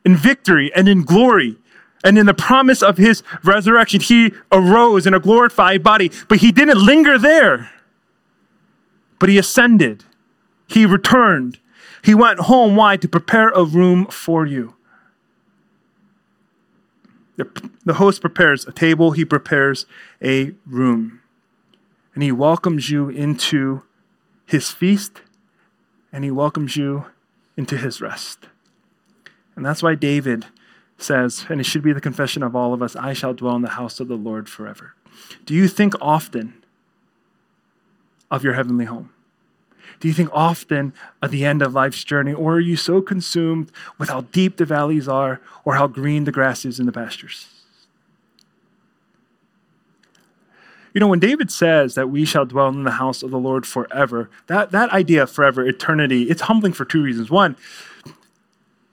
in 0.04 0.16
victory 0.16 0.70
and 0.74 0.88
in 0.88 1.02
glory. 1.02 1.56
And 2.06 2.16
in 2.16 2.26
the 2.26 2.34
promise 2.34 2.84
of 2.84 2.98
his 2.98 3.24
resurrection, 3.42 4.00
he 4.00 4.32
arose 4.52 5.08
in 5.08 5.12
a 5.12 5.18
glorified 5.18 5.82
body, 5.82 6.12
but 6.28 6.38
he 6.38 6.52
didn't 6.52 6.78
linger 6.78 7.18
there. 7.18 7.72
But 9.18 9.28
he 9.28 9.38
ascended. 9.38 10.04
He 10.68 10.86
returned. 10.86 11.58
He 12.04 12.14
went 12.14 12.38
home. 12.38 12.76
Why? 12.76 12.96
To 12.96 13.08
prepare 13.08 13.48
a 13.48 13.64
room 13.64 14.06
for 14.06 14.46
you. 14.46 14.76
The, 17.38 17.70
the 17.84 17.94
host 17.94 18.20
prepares 18.20 18.64
a 18.66 18.72
table, 18.72 19.10
he 19.10 19.24
prepares 19.24 19.84
a 20.22 20.52
room. 20.64 21.22
And 22.14 22.22
he 22.22 22.30
welcomes 22.30 22.88
you 22.88 23.08
into 23.08 23.82
his 24.46 24.70
feast, 24.70 25.22
and 26.12 26.22
he 26.22 26.30
welcomes 26.30 26.76
you 26.76 27.06
into 27.56 27.76
his 27.76 28.00
rest. 28.00 28.46
And 29.56 29.66
that's 29.66 29.82
why 29.82 29.96
David 29.96 30.46
says, 30.98 31.46
and 31.48 31.60
it 31.60 31.64
should 31.64 31.82
be 31.82 31.92
the 31.92 32.00
confession 32.00 32.42
of 32.42 32.56
all 32.56 32.72
of 32.72 32.82
us 32.82 32.96
I 32.96 33.12
shall 33.12 33.34
dwell 33.34 33.56
in 33.56 33.62
the 33.62 33.70
house 33.70 34.00
of 34.00 34.08
the 34.08 34.16
Lord 34.16 34.48
forever. 34.48 34.94
Do 35.44 35.54
you 35.54 35.68
think 35.68 35.94
often 36.00 36.64
of 38.30 38.42
your 38.42 38.54
heavenly 38.54 38.86
home? 38.86 39.10
Do 40.00 40.08
you 40.08 40.14
think 40.14 40.28
often 40.32 40.92
of 41.22 41.30
the 41.30 41.44
end 41.44 41.62
of 41.62 41.74
life's 41.74 42.04
journey, 42.04 42.32
or 42.32 42.54
are 42.54 42.60
you 42.60 42.76
so 42.76 43.00
consumed 43.00 43.72
with 43.98 44.08
how 44.08 44.22
deep 44.22 44.56
the 44.56 44.64
valleys 44.64 45.08
are 45.08 45.40
or 45.64 45.76
how 45.76 45.86
green 45.86 46.24
the 46.24 46.32
grass 46.32 46.64
is 46.64 46.78
in 46.78 46.86
the 46.86 46.92
pastures? 46.92 47.48
You 50.92 51.00
know, 51.00 51.08
when 51.08 51.18
David 51.18 51.50
says 51.50 51.94
that 51.94 52.08
we 52.08 52.24
shall 52.24 52.46
dwell 52.46 52.68
in 52.68 52.84
the 52.84 52.92
house 52.92 53.22
of 53.22 53.30
the 53.30 53.38
Lord 53.38 53.66
forever, 53.66 54.30
that, 54.46 54.70
that 54.70 54.90
idea 54.90 55.24
of 55.24 55.30
forever, 55.30 55.66
eternity, 55.66 56.24
it's 56.24 56.42
humbling 56.42 56.72
for 56.72 56.86
two 56.86 57.02
reasons. 57.02 57.30
One, 57.30 57.56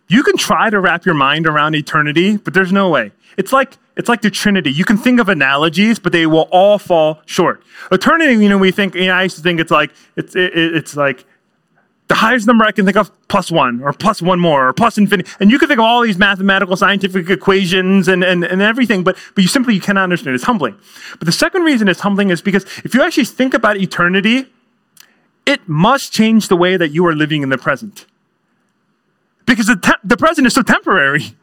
you 0.07 0.23
can 0.23 0.37
try 0.37 0.69
to 0.69 0.79
wrap 0.79 1.05
your 1.05 1.15
mind 1.15 1.47
around 1.47 1.75
eternity, 1.75 2.37
but 2.37 2.53
there's 2.53 2.71
no 2.71 2.89
way. 2.89 3.11
It's 3.37 3.53
like 3.53 3.77
it's 3.95 4.09
like 4.09 4.21
the 4.21 4.31
Trinity. 4.31 4.71
You 4.71 4.85
can 4.85 4.97
think 4.97 5.19
of 5.19 5.29
analogies, 5.29 5.99
but 5.99 6.11
they 6.11 6.25
will 6.25 6.47
all 6.51 6.79
fall 6.79 7.21
short. 7.25 7.63
Eternity, 7.91 8.33
you 8.33 8.49
know, 8.49 8.57
we 8.57 8.71
think. 8.71 8.95
You 8.95 9.07
know, 9.07 9.13
I 9.13 9.23
used 9.23 9.37
to 9.37 9.41
think 9.41 9.59
it's 9.59 9.71
like 9.71 9.91
it's 10.15 10.35
it, 10.35 10.51
it's 10.55 10.95
like 10.95 11.25
the 12.07 12.15
highest 12.15 12.45
number 12.47 12.65
I 12.65 12.71
can 12.71 12.85
think 12.85 12.97
of 12.97 13.11
plus 13.27 13.49
one 13.49 13.81
or 13.81 13.93
plus 13.93 14.21
one 14.21 14.39
more 14.39 14.67
or 14.67 14.73
plus 14.73 14.97
infinity. 14.97 15.31
And 15.39 15.49
you 15.49 15.57
can 15.57 15.67
think 15.67 15.79
of 15.79 15.85
all 15.85 16.01
these 16.01 16.17
mathematical 16.17 16.75
scientific 16.75 17.29
equations 17.29 18.07
and, 18.07 18.23
and, 18.23 18.43
and 18.43 18.61
everything, 18.61 19.03
but, 19.03 19.17
but 19.33 19.41
you 19.41 19.47
simply 19.47 19.73
you 19.73 19.81
cannot 19.81 20.03
understand. 20.03 20.35
It's 20.35 20.43
humbling. 20.43 20.77
But 21.17 21.25
the 21.25 21.31
second 21.31 21.63
reason 21.63 21.87
it's 21.87 22.01
humbling 22.01 22.29
is 22.29 22.41
because 22.41 22.65
if 22.83 22.93
you 22.93 23.01
actually 23.01 23.25
think 23.25 23.53
about 23.53 23.77
eternity, 23.77 24.45
it 25.45 25.67
must 25.67 26.13
change 26.13 26.49
the 26.49 26.57
way 26.57 26.77
that 26.77 26.89
you 26.89 27.05
are 27.07 27.15
living 27.15 27.41
in 27.41 27.49
the 27.49 27.57
present. 27.57 28.05
Because 29.45 29.67
the, 29.67 29.75
te- 29.75 29.91
the 30.03 30.17
present 30.17 30.47
is 30.47 30.53
so 30.53 30.62
temporary. 30.62 31.36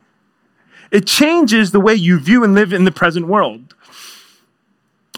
It 0.90 1.06
changes 1.06 1.70
the 1.70 1.80
way 1.80 1.94
you 1.94 2.18
view 2.18 2.42
and 2.42 2.54
live 2.54 2.72
in 2.72 2.84
the 2.84 2.92
present 2.92 3.28
world. 3.28 3.74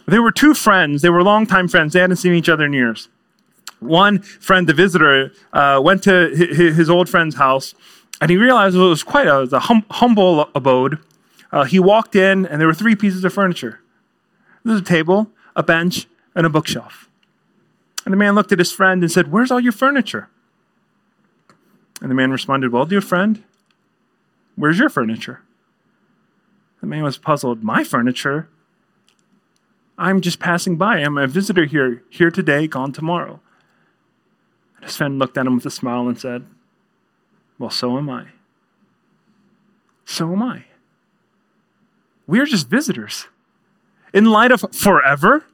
There 0.07 0.23
were 0.23 0.33
two 0.33 0.55
friends. 0.55 1.03
They 1.03 1.11
were 1.11 1.23
longtime 1.23 1.69
friends. 1.69 1.93
They 1.93 2.01
hadn't 2.01 2.17
seen 2.17 2.35
each 2.35 2.49
other 2.49 2.65
in 2.65 2.73
years. 2.73 3.09
One 3.81 4.21
friend, 4.21 4.69
the 4.69 4.75
visitor, 4.75 5.33
uh, 5.53 5.81
went 5.83 6.03
to 6.05 6.29
his 6.29 6.89
old 6.91 7.09
friend's 7.09 7.37
house, 7.37 7.75
and 8.21 8.31
he 8.31 8.37
realized 8.37 8.77
it 8.77 8.79
was 8.79 9.03
quite 9.03 9.27
a, 9.27 9.41
a 9.41 9.59
hum- 9.59 9.87
humble 9.91 10.49
abode. 10.55 10.99
Uh, 11.51 11.65
he 11.65 11.79
walked 11.79 12.15
in, 12.15 12.47
and 12.47 12.61
there 12.61 12.69
were 12.69 12.75
three 12.75 12.95
pieces 12.95 13.25
of 13.25 13.33
furniture. 13.33 13.81
There 14.65 14.73
was 14.73 14.83
a 14.83 14.85
table, 14.85 15.31
a 15.57 15.63
bench, 15.63 16.07
and 16.35 16.47
a 16.47 16.51
bookshelf. 16.51 17.09
And 18.05 18.13
the 18.13 18.17
man 18.17 18.35
looked 18.35 18.53
at 18.53 18.59
his 18.59 18.73
friend 18.73 19.03
and 19.03 19.11
said, 19.11 19.31
Where's 19.31 19.51
all 19.51 19.61
your 19.61 19.73
furniture? 19.73 20.29
And 22.03 22.11
the 22.11 22.17
man 22.17 22.33
responded, 22.33 22.73
Well, 22.73 22.85
dear 22.85 23.01
friend, 23.01 23.45
where's 24.57 24.81
your 24.81 24.89
furniture? 24.89 25.41
The 26.81 26.89
man 26.89 27.05
was 27.05 27.17
puzzled. 27.17 27.63
My 27.63 27.85
furniture? 27.85 28.49
I'm 29.97 30.21
just 30.21 30.41
passing 30.41 30.77
by. 30.77 30.99
I'm 30.99 31.17
a 31.17 31.29
visitor 31.29 31.65
here, 31.65 32.03
here 32.11 32.33
today, 32.33 32.67
gone 32.67 32.93
tomorrow. 32.93 33.41
And 34.77 34.85
his 34.87 34.97
friend 34.97 35.17
looked 35.21 35.39
at 35.39 35.47
him 35.47 35.55
with 35.55 35.65
a 35.65 35.71
smile 35.71 36.09
and 36.09 36.19
said, 36.19 36.45
Well, 37.57 37.71
so 37.71 37.97
am 37.97 38.11
I. 38.11 38.27
So 40.05 40.33
am 40.33 40.43
I. 40.43 40.65
We 42.27 42.41
are 42.41 42.47
just 42.47 42.69
visitors. 42.69 43.29
In 44.13 44.25
light 44.25 44.51
of 44.51 44.65
forever, 44.73 45.45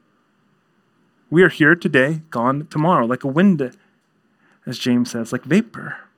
we 1.29 1.43
are 1.43 1.49
here 1.49 1.75
today, 1.75 2.23
gone 2.31 2.65
tomorrow, 2.71 3.05
like 3.05 3.23
a 3.23 3.27
wind, 3.27 3.77
as 4.65 4.79
James 4.79 5.11
says, 5.11 5.31
like 5.31 5.43
vapor. 5.43 6.08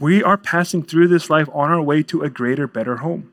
We 0.00 0.22
are 0.22 0.36
passing 0.36 0.82
through 0.82 1.08
this 1.08 1.30
life 1.30 1.48
on 1.52 1.70
our 1.70 1.82
way 1.82 2.02
to 2.04 2.22
a 2.22 2.30
greater, 2.30 2.66
better 2.66 2.96
home. 2.96 3.32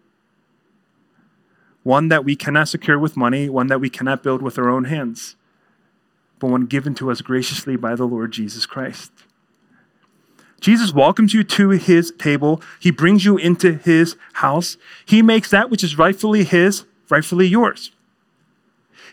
One 1.84 2.10
that 2.10 2.26
we 2.26 2.36
cannot 2.36 2.68
secure 2.68 3.00
with 3.00 3.18
money, 3.18 3.50
one 3.50 3.68
that 3.68 3.80
we 3.80 3.90
cannot 3.90 4.22
build 4.22 4.42
with 4.42 4.58
our 4.60 4.70
own 4.70 4.86
hands, 4.86 5.36
but 6.38 6.50
one 6.50 6.66
given 6.66 6.94
to 6.96 7.10
us 7.10 7.22
graciously 7.22 7.76
by 7.76 7.96
the 7.96 8.06
Lord 8.06 8.32
Jesus 8.32 8.66
Christ. 8.66 9.12
Jesus 10.60 10.94
welcomes 10.94 11.34
you 11.34 11.44
to 11.44 11.70
his 11.70 12.12
table. 12.18 12.62
He 12.80 12.92
brings 12.92 13.24
you 13.24 13.38
into 13.38 13.74
his 13.74 14.18
house. 14.34 14.78
He 15.06 15.22
makes 15.22 15.50
that 15.52 15.70
which 15.70 15.84
is 15.84 15.98
rightfully 15.98 16.44
his, 16.44 16.84
rightfully 17.10 17.48
yours. 17.48 17.92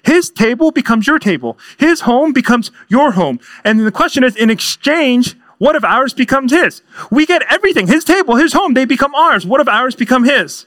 His 0.03 0.31
table 0.31 0.71
becomes 0.71 1.07
your 1.07 1.19
table. 1.19 1.59
His 1.79 2.03
home 2.03 2.33
becomes 2.33 2.71
your 2.89 3.13
home. 3.13 3.41
And 3.65 3.85
the 3.85 3.93
question 3.93 4.25
is, 4.25 4.37
in 4.37 4.51
exchange, 4.51 5.37
what 5.59 5.75
if 5.77 5.85
ours 5.85 6.12
becomes 6.12 6.53
his? 6.53 6.83
We 7.11 7.25
get 7.27 7.42
everything 7.51 7.87
his 7.87 8.05
table, 8.05 8.37
his 8.37 8.53
home, 8.53 8.75
they 8.75 8.85
become 8.85 9.14
ours. 9.14 9.47
What 9.47 9.61
if 9.61 9.69
ours 9.69 9.95
become 9.95 10.25
his? 10.25 10.66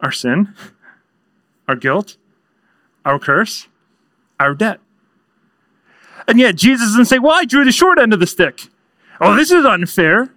Our 0.00 0.12
sin, 0.12 0.54
our 1.68 1.76
guilt, 1.76 2.16
our 3.04 3.18
curse, 3.18 3.68
our 4.38 4.54
debt. 4.54 4.80
And 6.26 6.38
yet 6.38 6.56
Jesus 6.56 6.88
doesn't 6.88 7.06
say, 7.06 7.18
Well, 7.18 7.34
I 7.34 7.44
drew 7.44 7.64
the 7.64 7.72
short 7.72 7.98
end 7.98 8.12
of 8.12 8.20
the 8.20 8.26
stick. 8.26 8.68
Oh, 9.20 9.36
this 9.36 9.50
is 9.50 9.64
unfair. 9.64 10.30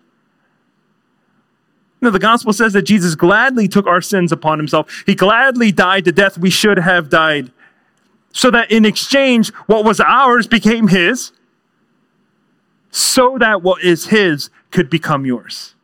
No, 2.01 2.09
the 2.09 2.19
gospel 2.19 2.51
says 2.51 2.73
that 2.73 2.81
Jesus 2.81 3.15
gladly 3.15 3.69
took 3.69 3.87
our 3.87 4.01
sins 4.01 4.33
upon 4.33 4.59
himself. 4.59 5.03
He 5.05 5.15
gladly 5.15 5.71
died 5.71 6.03
the 6.03 6.11
death 6.11 6.37
we 6.37 6.49
should 6.49 6.77
have 6.77 7.09
died 7.09 7.51
so 8.33 8.51
that 8.51 8.69
in 8.69 8.83
exchange, 8.83 9.53
what 9.67 9.85
was 9.85 10.01
ours 10.01 10.47
became 10.47 10.89
his, 10.89 11.31
so 12.91 13.37
that 13.37 13.61
what 13.61 13.81
is 13.81 14.07
his 14.07 14.49
could 14.71 14.89
become 14.89 15.25
yours, 15.25 15.75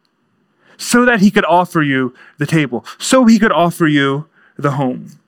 so 0.76 1.06
that 1.06 1.22
he 1.22 1.32
could 1.32 1.46
offer 1.46 1.82
you 1.82 2.14
the 2.38 2.46
table, 2.46 2.84
so 2.98 3.26
he 3.26 3.40
could 3.40 3.52
offer 3.52 3.88
you 3.88 4.28
the 4.58 4.72
home. 4.72 5.20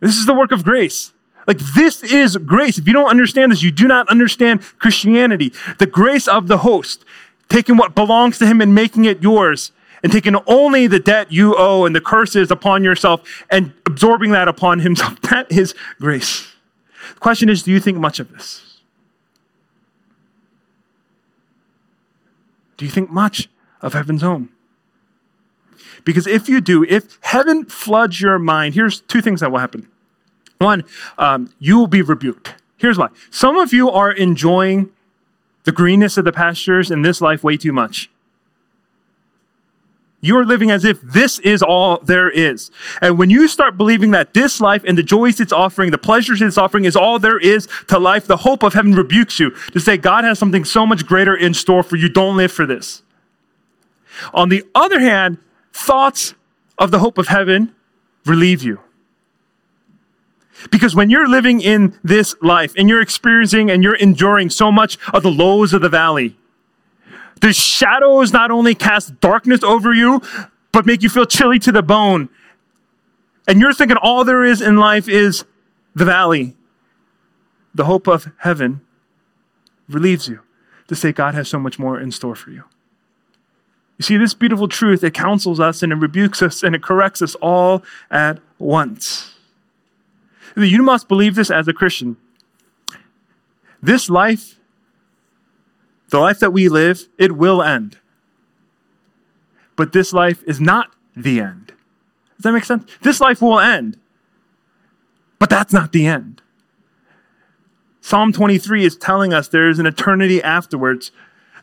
This 0.00 0.16
is 0.16 0.26
the 0.26 0.34
work 0.34 0.50
of 0.50 0.64
grace. 0.64 1.12
Like, 1.46 1.58
this 1.58 2.02
is 2.02 2.36
grace. 2.38 2.76
If 2.76 2.88
you 2.88 2.92
don't 2.92 3.08
understand 3.08 3.52
this, 3.52 3.62
you 3.62 3.70
do 3.70 3.86
not 3.86 4.08
understand 4.08 4.62
Christianity. 4.80 5.52
The 5.78 5.86
grace 5.86 6.26
of 6.26 6.48
the 6.48 6.58
host, 6.58 7.04
taking 7.48 7.76
what 7.76 7.94
belongs 7.94 8.38
to 8.38 8.46
him 8.46 8.60
and 8.60 8.74
making 8.74 9.04
it 9.04 9.22
yours 9.22 9.70
and 10.06 10.12
taking 10.12 10.36
only 10.46 10.86
the 10.86 11.00
debt 11.00 11.32
you 11.32 11.56
owe 11.58 11.84
and 11.84 11.92
the 11.92 12.00
curses 12.00 12.52
upon 12.52 12.84
yourself 12.84 13.44
and 13.50 13.72
absorbing 13.86 14.30
that 14.30 14.46
upon 14.46 14.78
himself. 14.78 15.20
That 15.30 15.50
is 15.50 15.74
grace. 16.00 16.46
The 17.14 17.18
question 17.18 17.48
is 17.48 17.64
do 17.64 17.72
you 17.72 17.80
think 17.80 17.98
much 17.98 18.20
of 18.20 18.30
this? 18.30 18.78
Do 22.76 22.84
you 22.84 22.90
think 22.92 23.10
much 23.10 23.48
of 23.82 23.94
heaven's 23.94 24.22
home? 24.22 24.50
Because 26.04 26.28
if 26.28 26.48
you 26.48 26.60
do, 26.60 26.84
if 26.84 27.18
heaven 27.22 27.64
floods 27.64 28.20
your 28.20 28.38
mind, 28.38 28.76
here's 28.76 29.00
two 29.00 29.20
things 29.20 29.40
that 29.40 29.50
will 29.50 29.58
happen. 29.58 29.88
One, 30.58 30.84
um, 31.18 31.52
you 31.58 31.78
will 31.78 31.88
be 31.88 32.02
rebuked. 32.02 32.54
Here's 32.76 32.96
why. 32.96 33.08
Some 33.30 33.56
of 33.56 33.72
you 33.72 33.90
are 33.90 34.12
enjoying 34.12 34.90
the 35.64 35.72
greenness 35.72 36.16
of 36.16 36.24
the 36.24 36.30
pastures 36.30 36.92
in 36.92 37.02
this 37.02 37.20
life 37.20 37.42
way 37.42 37.56
too 37.56 37.72
much. 37.72 38.08
You're 40.20 40.46
living 40.46 40.70
as 40.70 40.84
if 40.84 41.00
this 41.02 41.38
is 41.40 41.62
all 41.62 41.98
there 41.98 42.30
is. 42.30 42.70
And 43.02 43.18
when 43.18 43.30
you 43.30 43.48
start 43.48 43.76
believing 43.76 44.12
that 44.12 44.34
this 44.34 44.60
life 44.60 44.82
and 44.86 44.96
the 44.96 45.02
joys 45.02 45.40
it's 45.40 45.52
offering, 45.52 45.90
the 45.90 45.98
pleasures 45.98 46.40
it's 46.40 46.58
offering 46.58 46.84
is 46.84 46.96
all 46.96 47.18
there 47.18 47.38
is 47.38 47.68
to 47.88 47.98
life, 47.98 48.26
the 48.26 48.38
hope 48.38 48.62
of 48.62 48.72
heaven 48.72 48.94
rebukes 48.94 49.38
you 49.38 49.50
to 49.72 49.80
say, 49.80 49.96
God 49.96 50.24
has 50.24 50.38
something 50.38 50.64
so 50.64 50.86
much 50.86 51.06
greater 51.06 51.36
in 51.36 51.54
store 51.54 51.82
for 51.82 51.96
you. 51.96 52.08
Don't 52.08 52.36
live 52.36 52.50
for 52.50 52.66
this. 52.66 53.02
On 54.32 54.48
the 54.48 54.64
other 54.74 55.00
hand, 55.00 55.38
thoughts 55.72 56.34
of 56.78 56.90
the 56.90 56.98
hope 56.98 57.18
of 57.18 57.28
heaven 57.28 57.74
relieve 58.24 58.62
you. 58.62 58.80
Because 60.70 60.94
when 60.94 61.10
you're 61.10 61.28
living 61.28 61.60
in 61.60 61.98
this 62.02 62.34
life 62.40 62.72
and 62.76 62.88
you're 62.88 63.02
experiencing 63.02 63.70
and 63.70 63.82
you're 63.82 63.94
enduring 63.94 64.50
so 64.50 64.72
much 64.72 64.98
of 65.12 65.22
the 65.22 65.30
lows 65.30 65.74
of 65.74 65.82
the 65.82 65.88
valley, 65.88 66.36
the 67.40 67.52
shadows 67.52 68.32
not 68.32 68.50
only 68.50 68.74
cast 68.74 69.20
darkness 69.20 69.62
over 69.62 69.92
you, 69.92 70.20
but 70.72 70.86
make 70.86 71.02
you 71.02 71.08
feel 71.08 71.26
chilly 71.26 71.58
to 71.60 71.72
the 71.72 71.82
bone. 71.82 72.28
And 73.48 73.60
you're 73.60 73.74
thinking 73.74 73.96
all 74.00 74.24
there 74.24 74.44
is 74.44 74.60
in 74.60 74.76
life 74.76 75.08
is 75.08 75.44
the 75.94 76.04
valley. 76.04 76.56
The 77.74 77.84
hope 77.84 78.06
of 78.06 78.28
heaven 78.38 78.80
relieves 79.88 80.28
you 80.28 80.40
to 80.88 80.94
say 80.94 81.12
God 81.12 81.34
has 81.34 81.48
so 81.48 81.58
much 81.58 81.78
more 81.78 82.00
in 82.00 82.10
store 82.10 82.34
for 82.34 82.50
you. 82.50 82.64
You 83.98 84.02
see, 84.02 84.16
this 84.16 84.34
beautiful 84.34 84.68
truth, 84.68 85.02
it 85.02 85.14
counsels 85.14 85.58
us 85.58 85.82
and 85.82 85.92
it 85.92 85.96
rebukes 85.96 86.42
us 86.42 86.62
and 86.62 86.74
it 86.74 86.82
corrects 86.82 87.22
us 87.22 87.34
all 87.36 87.82
at 88.10 88.40
once. 88.58 89.34
You 90.56 90.82
must 90.82 91.08
believe 91.08 91.34
this 91.34 91.50
as 91.50 91.68
a 91.68 91.72
Christian. 91.72 92.16
This 93.82 94.10
life, 94.10 94.55
the 96.10 96.18
life 96.18 96.38
that 96.40 96.52
we 96.52 96.68
live, 96.68 97.08
it 97.18 97.32
will 97.32 97.62
end. 97.62 97.98
But 99.74 99.92
this 99.92 100.12
life 100.12 100.42
is 100.46 100.60
not 100.60 100.90
the 101.14 101.40
end. 101.40 101.72
Does 102.36 102.44
that 102.44 102.52
make 102.52 102.64
sense? 102.64 102.90
This 103.02 103.20
life 103.20 103.42
will 103.42 103.60
end. 103.60 103.98
But 105.38 105.50
that's 105.50 105.72
not 105.72 105.92
the 105.92 106.06
end. 106.06 106.42
Psalm 108.00 108.32
23 108.32 108.84
is 108.84 108.96
telling 108.96 109.32
us 109.32 109.48
there 109.48 109.68
is 109.68 109.78
an 109.78 109.86
eternity 109.86 110.42
afterwards 110.42 111.10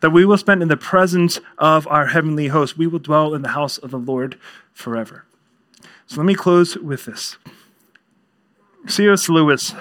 that 0.01 0.09
we 0.09 0.25
will 0.25 0.37
spend 0.37 0.61
in 0.61 0.67
the 0.67 0.75
presence 0.75 1.39
of 1.57 1.87
our 1.87 2.07
heavenly 2.07 2.49
host. 2.49 2.77
We 2.77 2.87
will 2.87 2.99
dwell 2.99 3.33
in 3.33 3.41
the 3.41 3.49
house 3.49 3.77
of 3.77 3.91
the 3.91 3.97
Lord 3.97 4.37
forever. 4.73 5.25
So 6.05 6.17
let 6.17 6.25
me 6.25 6.35
close 6.35 6.75
with 6.75 7.05
this. 7.05 7.37
C.S. 8.87 9.29
Lewis, 9.29 9.73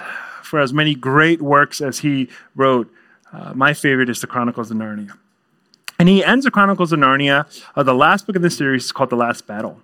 for 0.42 0.60
as 0.60 0.72
many 0.72 0.94
great 0.94 1.42
works 1.42 1.80
as 1.80 1.98
he 1.98 2.28
wrote, 2.54 2.88
uh, 3.32 3.52
my 3.54 3.72
favorite 3.72 4.08
is 4.08 4.20
the 4.20 4.26
Chronicles 4.26 4.70
of 4.70 4.76
Narnia. 4.76 5.16
And 5.98 6.08
he 6.08 6.24
ends 6.24 6.44
the 6.44 6.50
Chronicles 6.50 6.92
of 6.92 6.98
Narnia, 6.98 7.46
uh, 7.76 7.82
the 7.82 7.94
last 7.94 8.26
book 8.26 8.36
in 8.36 8.42
the 8.42 8.50
series 8.50 8.86
is 8.86 8.92
called 8.92 9.10
The 9.10 9.16
Last 9.16 9.46
Battle. 9.46 9.80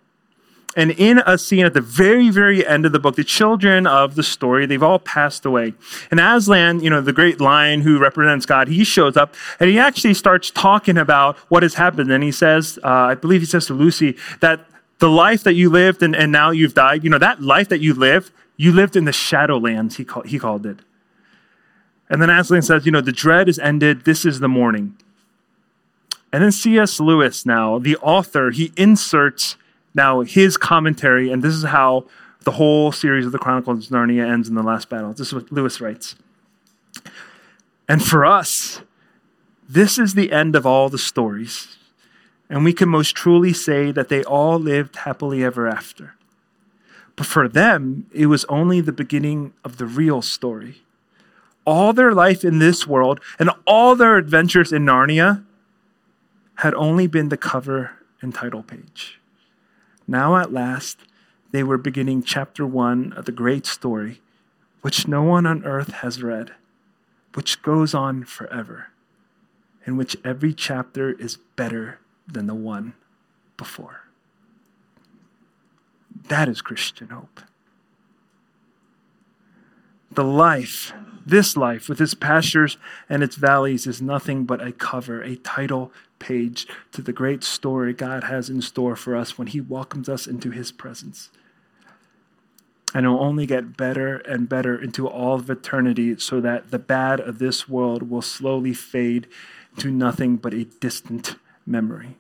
And 0.77 0.93
in 0.93 1.19
a 1.27 1.39
scene 1.39 1.65
at 1.65 1.75
the 1.75 1.81
very, 1.81 2.31
very 2.31 2.67
end 2.67 2.87
of 2.87 2.93
the 2.93 2.99
book, 2.99 3.17
the 3.17 3.25
children 3.25 3.87
of 3.87 4.15
the 4.15 4.23
story, 4.23 4.67
they've 4.67 4.83
all 4.83 4.99
passed 4.99 5.45
away. 5.47 5.75
And 6.11 6.21
Aslan, 6.21 6.81
you 6.81 6.91
know, 6.91 7.01
the 7.01 7.13
great 7.13 7.41
lion 7.41 7.81
who 7.81 7.99
represents 7.99 8.47
God, 8.47 8.69
he 8.69 8.85
shows 8.85 9.17
up 9.17 9.35
and 9.59 9.71
he 9.71 9.79
actually 9.79 10.15
starts 10.15 10.51
talking 10.51 10.99
about 10.99 11.37
what 11.49 11.63
has 11.63 11.75
happened. 11.75 12.13
And 12.13 12.23
he 12.23 12.31
says, 12.31 12.79
uh, 12.85 12.89
I 12.89 13.15
believe 13.15 13.41
he 13.41 13.47
says 13.47 13.67
to 13.67 13.75
Lucy, 13.75 14.17
that 14.41 14.67
the 14.99 15.09
life 15.09 15.43
that 15.45 15.55
you 15.55 15.71
lived 15.71 16.03
and, 16.03 16.15
and 16.15 16.31
now 16.31 16.51
you've 16.51 16.75
died, 16.75 17.03
you 17.03 17.11
know, 17.11 17.19
that 17.19 17.43
life 17.43 17.69
that 17.71 17.81
you 17.81 17.95
lived, 17.95 18.31
you 18.57 18.73
lived 18.73 18.95
in 18.95 19.05
the 19.05 19.13
shadowlands, 19.13 19.97
he, 19.97 20.05
call, 20.05 20.23
he 20.23 20.39
called 20.39 20.67
it. 20.67 20.79
And 22.11 22.23
then 22.23 22.31
Aslan 22.31 22.63
says, 22.63 22.87
you 22.87 22.93
know, 22.93 23.01
the 23.01 23.13
dread 23.13 23.49
is 23.49 23.59
ended, 23.59 24.05
this 24.05 24.25
is 24.25 24.41
the 24.41 24.49
morning. 24.49 24.97
And 26.33 26.43
then 26.43 26.53
C.S. 26.53 27.01
Lewis, 27.01 27.47
now, 27.47 27.79
the 27.79 27.97
author, 27.99 28.51
he 28.51 28.73
inserts 28.77 29.57
now, 29.95 30.21
his 30.21 30.57
commentary, 30.57 31.31
and 31.31 31.43
this 31.43 31.55
is 31.55 31.65
how 31.65 32.07
the 32.45 32.53
whole 32.53 32.93
series 32.93 33.27
of 33.27 33.33
the 33.33 33.39
Chronicles 33.39 33.87
of 33.87 33.93
Narnia 33.93 34.31
ends 34.31 34.49
in 34.49 34.55
the 34.55 34.63
last 34.63 34.89
battle. 34.89 35.13
This 35.13 35.29
is 35.29 35.35
what 35.35 35.51
Lewis 35.51 35.81
writes. 35.81 36.15
And 37.89 38.05
for 38.05 38.25
us, 38.25 38.83
this 39.69 39.99
is 39.99 40.15
the 40.15 40.33
end 40.33 40.55
of 40.55 40.67
all 40.67 40.89
the 40.89 40.99
stories, 40.99 41.77
and 42.49 42.65
we 42.65 42.73
can 42.73 42.89
most 42.89 43.15
truly 43.15 43.53
say 43.53 43.91
that 43.91 44.09
they 44.09 44.23
all 44.25 44.59
lived 44.59 44.97
happily 44.97 45.43
ever 45.43 45.67
after. 45.67 46.15
But 47.17 47.27
for 47.27 47.49
them, 47.49 48.07
it 48.13 48.27
was 48.27 48.45
only 48.45 48.81
the 48.81 48.93
beginning 48.93 49.53
of 49.65 49.79
the 49.79 49.87
real 49.87 50.23
story. 50.23 50.83
All 51.69 51.93
their 51.93 52.13
life 52.13 52.45
in 52.45 52.61
this 52.61 52.87
world 52.87 53.21
and 53.39 53.51
all 53.67 53.95
their 53.95 54.17
adventures 54.17 54.73
in 54.73 54.87
Narnia 54.87 55.45
had 56.55 56.73
only 56.73 57.07
been 57.07 57.29
the 57.29 57.37
cover 57.37 57.91
and 58.23 58.35
title 58.35 58.63
page. 58.63 59.21
Now, 60.07 60.39
at 60.39 60.51
last, 60.51 60.97
they 61.53 61.63
were 61.63 61.77
beginning 61.77 62.23
chapter 62.23 62.67
one 62.67 63.13
of 63.13 63.27
the 63.27 63.33
great 63.33 63.67
story, 63.67 64.23
which 64.81 65.07
no 65.07 65.23
one 65.23 65.45
on 65.45 65.63
earth 65.67 65.93
has 66.01 66.23
read, 66.23 66.53
which 67.35 67.61
goes 67.61 67.93
on 67.93 68.25
forever, 68.25 68.87
in 69.85 69.99
which 69.99 70.17
every 70.25 70.55
chapter 70.55 71.13
is 71.13 71.37
better 71.55 71.99
than 72.27 72.47
the 72.47 72.55
one 72.55 72.95
before. 73.59 74.05
That 76.29 76.49
is 76.49 76.63
Christian 76.63 77.11
hope. 77.11 77.43
The 80.11 80.25
life, 80.25 80.93
this 81.27 81.57
life, 81.57 81.89
with 81.89 82.01
its 82.01 82.15
pastures 82.15 82.77
and 83.09 83.23
its 83.23 83.37
valleys, 83.37 83.87
is 83.87 84.01
nothing 84.01 84.45
but 84.45 84.67
a 84.67 84.73
cover, 84.73 85.23
a 85.23 85.37
title 85.37 85.93
page 86.19 86.67
to 86.93 87.03
the 87.03 87.13
great 87.13 87.45
story 87.45 87.93
God 87.93 88.25
has 88.25 88.49
in 88.49 88.63
store 88.63 88.97
for 88.97 89.15
us 89.15 89.39
when 89.39 89.49
He 89.49 89.61
welcomes 89.61 90.09
us 90.09 90.27
into 90.27 90.51
His 90.51 90.73
presence. 90.73 91.31
And 92.95 93.05
it'll 93.05 93.23
only 93.23 93.45
get 93.45 93.77
better 93.77 94.17
and 94.17 94.49
better 94.49 94.81
into 94.81 95.07
all 95.07 95.35
of 95.35 95.51
eternity 95.51 96.19
so 96.19 96.41
that 96.41 96.71
the 96.71 96.79
bad 96.79 97.21
of 97.21 97.39
this 97.39 97.69
world 97.69 98.09
will 98.09 98.23
slowly 98.23 98.73
fade 98.73 99.27
to 99.77 99.91
nothing 99.91 100.37
but 100.37 100.55
a 100.55 100.65
distant 100.65 101.37
memory. 101.67 102.17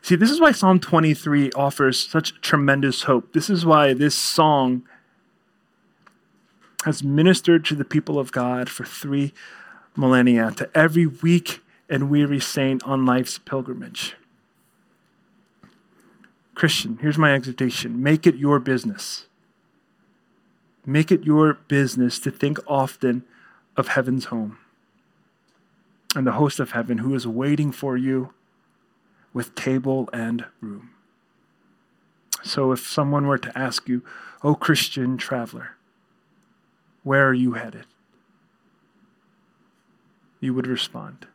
See, 0.00 0.16
this 0.16 0.30
is 0.30 0.38
why 0.38 0.52
Psalm 0.52 0.80
23 0.80 1.50
offers 1.52 1.98
such 1.98 2.40
tremendous 2.42 3.04
hope. 3.04 3.32
This 3.32 3.48
is 3.48 3.64
why 3.64 3.94
this 3.94 4.14
song 4.14 4.82
has 6.84 7.02
ministered 7.02 7.64
to 7.64 7.74
the 7.74 7.84
people 7.84 8.18
of 8.18 8.32
God 8.32 8.68
for 8.68 8.84
three 8.84 9.32
millennia, 9.96 10.50
to 10.52 10.68
every 10.74 11.06
weak 11.06 11.60
and 11.88 12.10
weary 12.10 12.40
saint 12.40 12.82
on 12.84 13.06
life's 13.06 13.38
pilgrimage. 13.38 14.16
Christian, 16.54 16.98
here's 17.00 17.18
my 17.18 17.34
exhortation 17.34 18.02
make 18.02 18.26
it 18.26 18.36
your 18.36 18.58
business. 18.58 19.26
Make 20.86 21.10
it 21.10 21.24
your 21.24 21.54
business 21.54 22.18
to 22.20 22.30
think 22.30 22.58
often 22.66 23.24
of 23.76 23.88
heaven's 23.88 24.26
home 24.26 24.58
and 26.14 26.26
the 26.26 26.32
host 26.32 26.60
of 26.60 26.72
heaven 26.72 26.98
who 26.98 27.14
is 27.14 27.26
waiting 27.26 27.72
for 27.72 27.96
you 27.96 28.34
with 29.32 29.54
table 29.54 30.10
and 30.12 30.44
room. 30.60 30.90
So 32.42 32.72
if 32.72 32.86
someone 32.86 33.26
were 33.26 33.38
to 33.38 33.58
ask 33.58 33.88
you, 33.88 34.02
Oh, 34.42 34.54
Christian 34.54 35.16
traveler, 35.16 35.76
where 37.04 37.28
are 37.28 37.34
you 37.34 37.52
headed? 37.52 37.86
You 40.40 40.52
would 40.54 40.66
respond, 40.66 41.26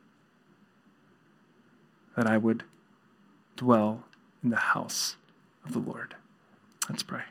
that 2.16 2.26
I 2.26 2.36
would 2.36 2.64
dwell 3.56 4.04
in 4.44 4.50
the 4.50 4.56
house 4.56 5.16
of 5.64 5.72
the 5.72 5.78
Lord. 5.78 6.14
Let's 6.88 7.02
pray. 7.02 7.22